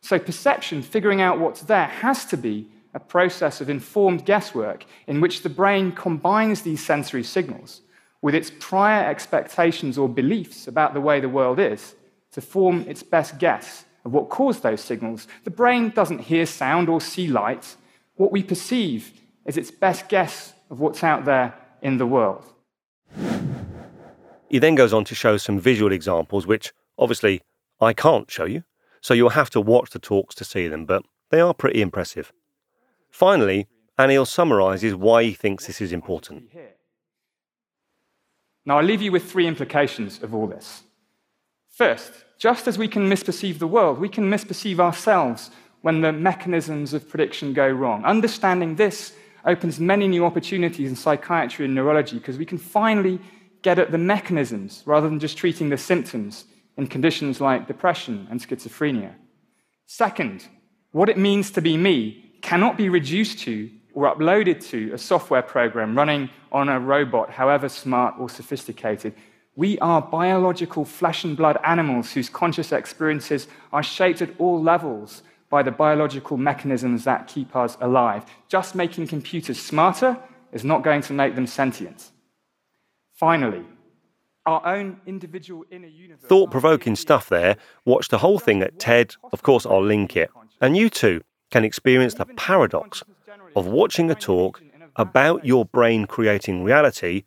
So, 0.00 0.18
perception, 0.18 0.80
figuring 0.80 1.20
out 1.20 1.38
what's 1.38 1.62
there, 1.62 1.86
has 1.86 2.24
to 2.26 2.38
be 2.38 2.68
a 2.98 3.00
process 3.00 3.60
of 3.60 3.70
informed 3.70 4.24
guesswork 4.24 4.84
in 5.06 5.20
which 5.20 5.44
the 5.44 5.48
brain 5.48 5.92
combines 5.92 6.62
these 6.62 6.84
sensory 6.84 7.22
signals 7.22 7.82
with 8.22 8.34
its 8.34 8.50
prior 8.58 9.08
expectations 9.08 9.96
or 9.96 10.08
beliefs 10.08 10.66
about 10.66 10.94
the 10.94 11.00
way 11.00 11.20
the 11.20 11.28
world 11.28 11.60
is 11.60 11.94
to 12.32 12.40
form 12.40 12.80
its 12.88 13.04
best 13.04 13.38
guess 13.38 13.84
of 14.04 14.12
what 14.12 14.28
caused 14.30 14.64
those 14.64 14.80
signals. 14.80 15.28
The 15.44 15.50
brain 15.52 15.90
doesn't 15.90 16.22
hear 16.22 16.44
sound 16.44 16.88
or 16.88 17.00
see 17.00 17.28
light. 17.28 17.76
What 18.16 18.32
we 18.32 18.42
perceive 18.42 19.12
is 19.46 19.56
its 19.56 19.70
best 19.70 20.08
guess 20.08 20.52
of 20.68 20.80
what's 20.80 21.04
out 21.04 21.24
there 21.24 21.54
in 21.80 21.98
the 21.98 22.06
world. 22.06 22.44
He 24.50 24.58
then 24.58 24.74
goes 24.74 24.92
on 24.92 25.04
to 25.04 25.14
show 25.14 25.36
some 25.36 25.60
visual 25.60 25.92
examples, 25.92 26.48
which 26.48 26.72
obviously 26.98 27.42
I 27.80 27.92
can't 27.92 28.28
show 28.28 28.44
you 28.44 28.64
so 29.00 29.14
you'll 29.14 29.38
have 29.42 29.50
to 29.50 29.60
watch 29.60 29.90
the 29.90 30.00
talks 30.00 30.34
to 30.34 30.44
see 30.44 30.66
them, 30.66 30.84
but 30.84 31.04
they 31.30 31.38
are 31.38 31.54
pretty 31.54 31.80
impressive. 31.80 32.32
Finally, 33.10 33.66
Anil 33.98 34.26
summarises 34.26 34.94
why 34.94 35.24
he 35.24 35.32
thinks 35.32 35.66
this 35.66 35.80
is 35.80 35.92
important. 35.92 36.50
Now, 38.64 38.78
I'll 38.78 38.84
leave 38.84 39.02
you 39.02 39.10
with 39.10 39.30
three 39.30 39.46
implications 39.46 40.22
of 40.22 40.34
all 40.34 40.46
this. 40.46 40.82
First, 41.70 42.12
just 42.38 42.68
as 42.68 42.78
we 42.78 42.86
can 42.86 43.08
misperceive 43.08 43.58
the 43.58 43.66
world, 43.66 43.98
we 43.98 44.08
can 44.08 44.30
misperceive 44.30 44.78
ourselves 44.78 45.50
when 45.82 46.00
the 46.00 46.12
mechanisms 46.12 46.92
of 46.92 47.08
prediction 47.08 47.52
go 47.52 47.68
wrong. 47.68 48.04
Understanding 48.04 48.76
this 48.76 49.14
opens 49.44 49.80
many 49.80 50.06
new 50.06 50.24
opportunities 50.24 50.90
in 50.90 50.96
psychiatry 50.96 51.64
and 51.64 51.74
neurology 51.74 52.18
because 52.18 52.38
we 52.38 52.44
can 52.44 52.58
finally 52.58 53.20
get 53.62 53.78
at 53.78 53.90
the 53.90 53.98
mechanisms 53.98 54.82
rather 54.86 55.08
than 55.08 55.18
just 55.18 55.38
treating 55.38 55.68
the 55.68 55.78
symptoms 55.78 56.44
in 56.76 56.86
conditions 56.86 57.40
like 57.40 57.66
depression 57.66 58.26
and 58.30 58.40
schizophrenia. 58.40 59.14
Second, 59.86 60.46
what 60.92 61.08
it 61.08 61.18
means 61.18 61.50
to 61.50 61.60
be 61.60 61.76
me 61.76 62.27
cannot 62.40 62.76
be 62.76 62.88
reduced 62.88 63.38
to 63.40 63.70
or 63.94 64.14
uploaded 64.14 64.64
to 64.68 64.92
a 64.92 64.98
software 64.98 65.42
program 65.42 65.96
running 65.96 66.30
on 66.52 66.68
a 66.68 66.78
robot, 66.78 67.30
however 67.30 67.68
smart 67.68 68.14
or 68.18 68.28
sophisticated. 68.28 69.14
We 69.56 69.78
are 69.80 70.00
biological 70.00 70.84
flesh 70.84 71.24
and 71.24 71.36
blood 71.36 71.58
animals 71.64 72.12
whose 72.12 72.28
conscious 72.28 72.70
experiences 72.70 73.48
are 73.72 73.82
shaped 73.82 74.22
at 74.22 74.30
all 74.38 74.62
levels 74.62 75.22
by 75.50 75.62
the 75.62 75.72
biological 75.72 76.36
mechanisms 76.36 77.04
that 77.04 77.26
keep 77.26 77.56
us 77.56 77.76
alive. 77.80 78.24
Just 78.48 78.74
making 78.74 79.08
computers 79.08 79.60
smarter 79.60 80.16
is 80.52 80.64
not 80.64 80.84
going 80.84 81.02
to 81.02 81.12
make 81.12 81.34
them 81.34 81.46
sentient. 81.46 82.12
Finally, 83.14 83.64
our 84.46 84.64
own 84.64 85.00
individual 85.06 85.64
inner 85.70 85.88
universe. 85.88 86.28
Thought 86.28 86.50
provoking 86.50 86.94
stuff 86.94 87.28
there. 87.28 87.56
Watch 87.84 88.08
the 88.08 88.18
whole 88.18 88.38
thing 88.38 88.62
at 88.62 88.78
TED. 88.78 89.16
Of 89.32 89.42
course, 89.42 89.66
I'll 89.66 89.84
link 89.84 90.16
it. 90.16 90.30
And 90.60 90.76
you 90.76 90.88
too 90.88 91.22
can 91.50 91.64
experience 91.64 92.14
the 92.14 92.26
paradox 92.26 93.02
of 93.56 93.66
watching 93.66 94.10
a 94.10 94.14
talk 94.14 94.62
about 94.96 95.44
your 95.44 95.64
brain 95.64 96.06
creating 96.06 96.64
reality 96.64 97.24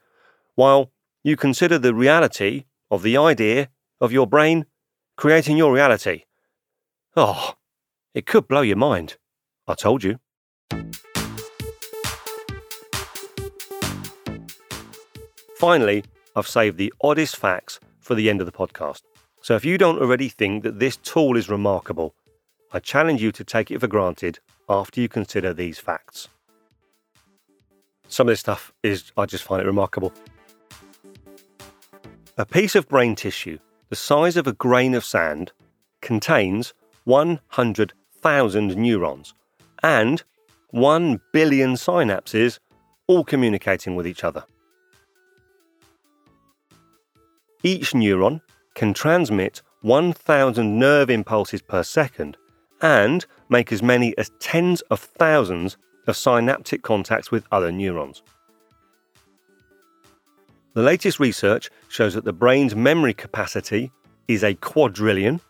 while 0.55 0.91
you 1.23 1.35
consider 1.35 1.77
the 1.77 1.93
reality 1.93 2.65
of 2.89 3.03
the 3.03 3.17
idea 3.17 3.69
of 3.99 4.11
your 4.11 4.27
brain 4.27 4.65
creating 5.15 5.57
your 5.57 5.73
reality. 5.73 6.23
Oh, 7.15 7.53
it 8.13 8.25
could 8.25 8.47
blow 8.47 8.61
your 8.61 8.77
mind. 8.77 9.17
I 9.67 9.75
told 9.75 10.03
you. 10.03 10.19
Finally, 15.57 16.03
I've 16.35 16.47
saved 16.47 16.77
the 16.77 16.91
oddest 17.01 17.37
facts 17.37 17.79
for 17.99 18.15
the 18.15 18.29
end 18.29 18.41
of 18.41 18.47
the 18.47 18.51
podcast. 18.51 19.01
So 19.43 19.55
if 19.55 19.63
you 19.63 19.77
don't 19.77 19.99
already 19.99 20.27
think 20.27 20.63
that 20.63 20.79
this 20.79 20.97
tool 20.97 21.37
is 21.37 21.49
remarkable, 21.49 22.15
I 22.73 22.79
challenge 22.79 23.21
you 23.21 23.31
to 23.33 23.43
take 23.43 23.69
it 23.69 23.79
for 23.79 23.87
granted 23.87 24.39
after 24.69 25.01
you 25.01 25.09
consider 25.09 25.53
these 25.53 25.77
facts. 25.77 26.29
Some 28.07 28.27
of 28.27 28.31
this 28.31 28.39
stuff 28.39 28.71
is, 28.81 29.11
I 29.17 29.25
just 29.25 29.43
find 29.43 29.61
it 29.61 29.65
remarkable. 29.65 30.13
A 32.37 32.45
piece 32.45 32.75
of 32.75 32.87
brain 32.87 33.15
tissue 33.15 33.59
the 33.89 33.95
size 33.97 34.37
of 34.37 34.47
a 34.47 34.53
grain 34.53 34.93
of 34.93 35.03
sand 35.03 35.51
contains 36.01 36.73
100,000 37.03 38.75
neurons 38.77 39.33
and 39.83 40.23
1 40.69 41.19
billion 41.33 41.73
synapses 41.73 42.59
all 43.07 43.25
communicating 43.25 43.95
with 43.95 44.07
each 44.07 44.23
other. 44.23 44.45
Each 47.63 47.91
neuron 47.91 48.39
can 48.75 48.93
transmit 48.93 49.61
1,000 49.81 50.79
nerve 50.79 51.09
impulses 51.09 51.61
per 51.61 51.83
second 51.83 52.37
and 52.81 53.25
make 53.49 53.71
as 53.71 53.81
many 53.81 54.17
as 54.17 54.31
tens 54.39 54.81
of 54.89 54.99
thousands 54.99 55.77
of 56.07 56.17
synaptic 56.17 56.81
contacts 56.81 57.31
with 57.31 57.45
other 57.51 57.71
neurons. 57.71 58.23
The 60.73 60.81
latest 60.81 61.19
research 61.19 61.69
shows 61.89 62.13
that 62.13 62.23
the 62.23 62.33
brain's 62.33 62.75
memory 62.75 63.13
capacity 63.13 63.91
is 64.27 64.43
a 64.43 64.55
quadrillion, 64.55 65.41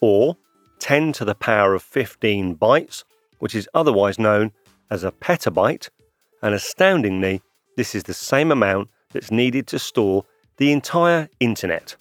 or 0.00 0.36
10 0.80 1.12
to 1.12 1.24
the 1.24 1.34
power 1.34 1.74
of 1.74 1.82
15 1.82 2.56
bytes, 2.56 3.04
which 3.38 3.54
is 3.54 3.68
otherwise 3.74 4.18
known 4.18 4.52
as 4.90 5.04
a 5.04 5.12
petabyte, 5.12 5.88
and 6.42 6.54
astoundingly, 6.54 7.40
this 7.76 7.94
is 7.94 8.02
the 8.04 8.14
same 8.14 8.50
amount 8.50 8.88
that's 9.12 9.30
needed 9.30 9.66
to 9.68 9.78
store 9.78 10.24
the 10.56 10.72
entire 10.72 11.28
internet. 11.40 11.96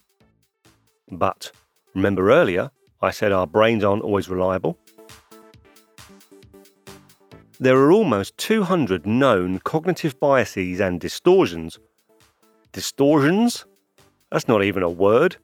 But 1.12 1.52
remember 1.94 2.32
earlier, 2.32 2.72
I 3.02 3.12
said 3.12 3.32
our 3.32 3.48
brains 3.48 3.84
aren't 3.84 4.04
always 4.04 4.30
reliable? 4.30 4.78
There 7.60 7.78
are 7.78 7.92
almost 7.92 8.38
200 8.38 9.06
known 9.06 9.60
cognitive 9.60 10.20
biases 10.20 10.80
and 10.80 11.00
distortions 11.00 11.80
distortions? 12.76 13.66
That's 14.30 14.50
not 14.50 14.62
even 14.62 14.84
a 14.84 14.90
word. 14.90 15.38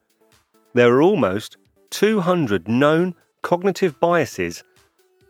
There 0.73 0.93
are 0.93 1.01
almost 1.01 1.55
200 1.91 2.67
known 2.67 3.15
cognitive 3.41 3.97
biases 4.01 4.65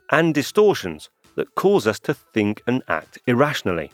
and 0.09 0.33
distortions 0.33 1.11
that 1.35 1.53
cause 1.53 1.85
us 1.85 1.99
to 1.99 2.15
think 2.15 2.63
and 2.65 2.81
act 2.87 3.19
irrationally. 3.27 3.91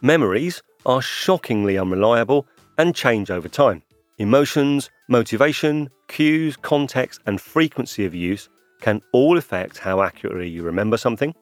Memories 0.00 0.62
are 0.86 1.02
shockingly 1.02 1.76
unreliable 1.76 2.46
and 2.78 2.94
change 2.94 3.30
over 3.30 3.46
time. 3.48 3.82
Emotions, 4.22 4.88
motivation, 5.08 5.90
cues, 6.06 6.56
context, 6.56 7.20
and 7.26 7.40
frequency 7.40 8.04
of 8.04 8.14
use 8.14 8.48
can 8.80 9.00
all 9.12 9.36
affect 9.36 9.78
how 9.78 10.00
accurately 10.00 10.48
you 10.48 10.62
remember 10.62 10.96
something. 10.96 11.34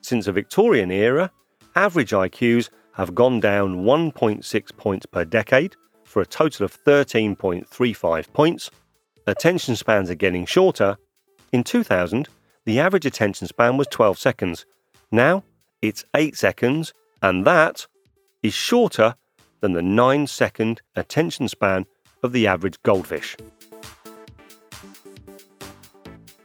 Since 0.00 0.26
the 0.26 0.32
Victorian 0.32 0.90
era, 0.90 1.30
average 1.76 2.10
IQs 2.10 2.70
have 2.94 3.14
gone 3.14 3.38
down 3.38 3.84
1.6 3.84 4.76
points 4.76 5.06
per 5.06 5.24
decade 5.24 5.76
for 6.02 6.20
a 6.20 6.26
total 6.26 6.64
of 6.64 6.76
13.35 6.82 8.32
points. 8.32 8.68
Attention 9.28 9.76
spans 9.76 10.10
are 10.10 10.16
getting 10.16 10.46
shorter. 10.46 10.96
In 11.52 11.62
2000, 11.62 12.28
the 12.64 12.80
average 12.80 13.06
attention 13.06 13.46
span 13.46 13.76
was 13.76 13.86
12 13.92 14.18
seconds. 14.18 14.66
Now 15.12 15.44
it's 15.82 16.04
8 16.16 16.36
seconds, 16.36 16.92
and 17.22 17.46
that 17.46 17.86
is 18.42 18.54
shorter 18.54 19.14
than 19.60 19.72
the 19.72 19.82
9 19.82 20.26
second 20.26 20.80
attention 20.96 21.48
span 21.48 21.86
of 22.22 22.32
the 22.32 22.46
average 22.46 22.82
goldfish. 22.82 23.36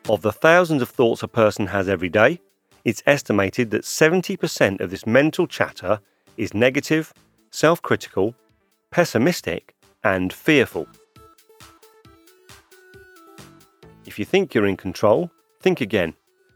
Of 0.08 0.21
the 0.21 0.32
thousands 0.32 0.82
of 0.82 0.89
thoughts 0.89 1.23
a 1.23 1.28
person 1.28 1.67
has 1.67 1.89
every 1.89 2.10
day, 2.10 2.39
it's 2.84 3.01
estimated 3.08 3.71
that 3.71 3.82
70% 3.82 4.80
of 4.80 4.91
this 4.91 5.08
mental 5.08 5.47
chatter 5.47 5.99
is 6.38 6.54
negative, 6.54 7.12
self 7.49 7.82
critical, 7.82 8.36
pessimistic, 8.91 9.73
and 10.04 10.32
fearful. 10.32 10.88
If 14.06 14.19
you 14.19 14.25
think 14.25 14.54
you're 14.54 14.67
in 14.67 14.78
control, 14.78 15.32
think 15.60 15.82
again, 15.82 16.13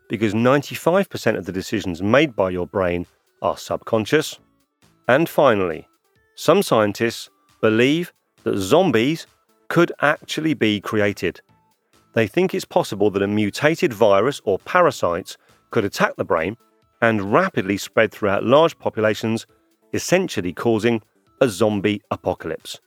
because 0.07 0.35
95% 0.35 1.35
of 1.35 1.45
the 1.45 1.51
decisions 1.51 2.01
made 2.03 2.35
by 2.35 2.51
your 2.51 2.67
brain 2.67 3.07
are 3.41 3.57
subconscious. 3.57 4.39
And 5.07 5.27
finally, 5.27 5.87
some 6.39 6.63
scientists 6.63 7.29
believe 7.59 8.13
that 8.43 8.57
zombies 8.57 9.27
could 9.67 9.91
actually 10.01 10.53
be 10.53 10.79
created. 10.79 11.41
They 12.13 12.27
think 12.27 12.53
it's 12.53 12.63
possible 12.63 13.11
that 13.11 13.21
a 13.21 13.27
mutated 13.27 13.91
virus 13.91 14.39
or 14.45 14.57
parasites 14.59 15.35
could 15.71 15.83
attack 15.83 16.15
the 16.15 16.23
brain 16.23 16.55
and 17.01 17.33
rapidly 17.33 17.75
spread 17.75 18.13
throughout 18.13 18.45
large 18.45 18.79
populations 18.79 19.45
essentially 19.91 20.53
causing 20.53 21.01
a 21.41 21.49
zombie 21.49 22.01
apocalypse. 22.09 22.79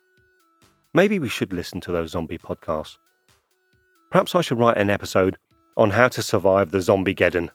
Maybe 0.94 1.18
we 1.18 1.28
should 1.28 1.52
listen 1.52 1.82
to 1.82 1.92
those 1.92 2.12
zombie 2.12 2.38
podcasts. 2.38 2.96
Perhaps 4.10 4.34
I 4.34 4.40
should 4.40 4.58
write 4.58 4.78
an 4.78 4.88
episode 4.88 5.36
on 5.76 5.90
how 5.90 6.08
to 6.08 6.22
survive 6.22 6.70
the 6.70 6.80
zombie 6.80 7.14
geddon. 7.14 7.50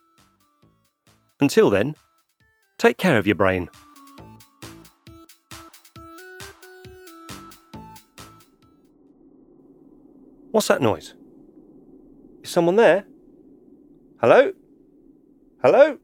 Until 1.39 1.71
then, 1.71 1.95
take 2.77 2.99
care 2.99 3.17
of 3.17 3.25
your 3.25 3.35
brain. 3.35 3.67
What's 10.51 10.67
that 10.67 10.81
noise? 10.81 11.13
Is 12.43 12.49
someone 12.49 12.75
there? 12.75 13.05
Hello? 14.21 14.53
Hello? 15.61 15.97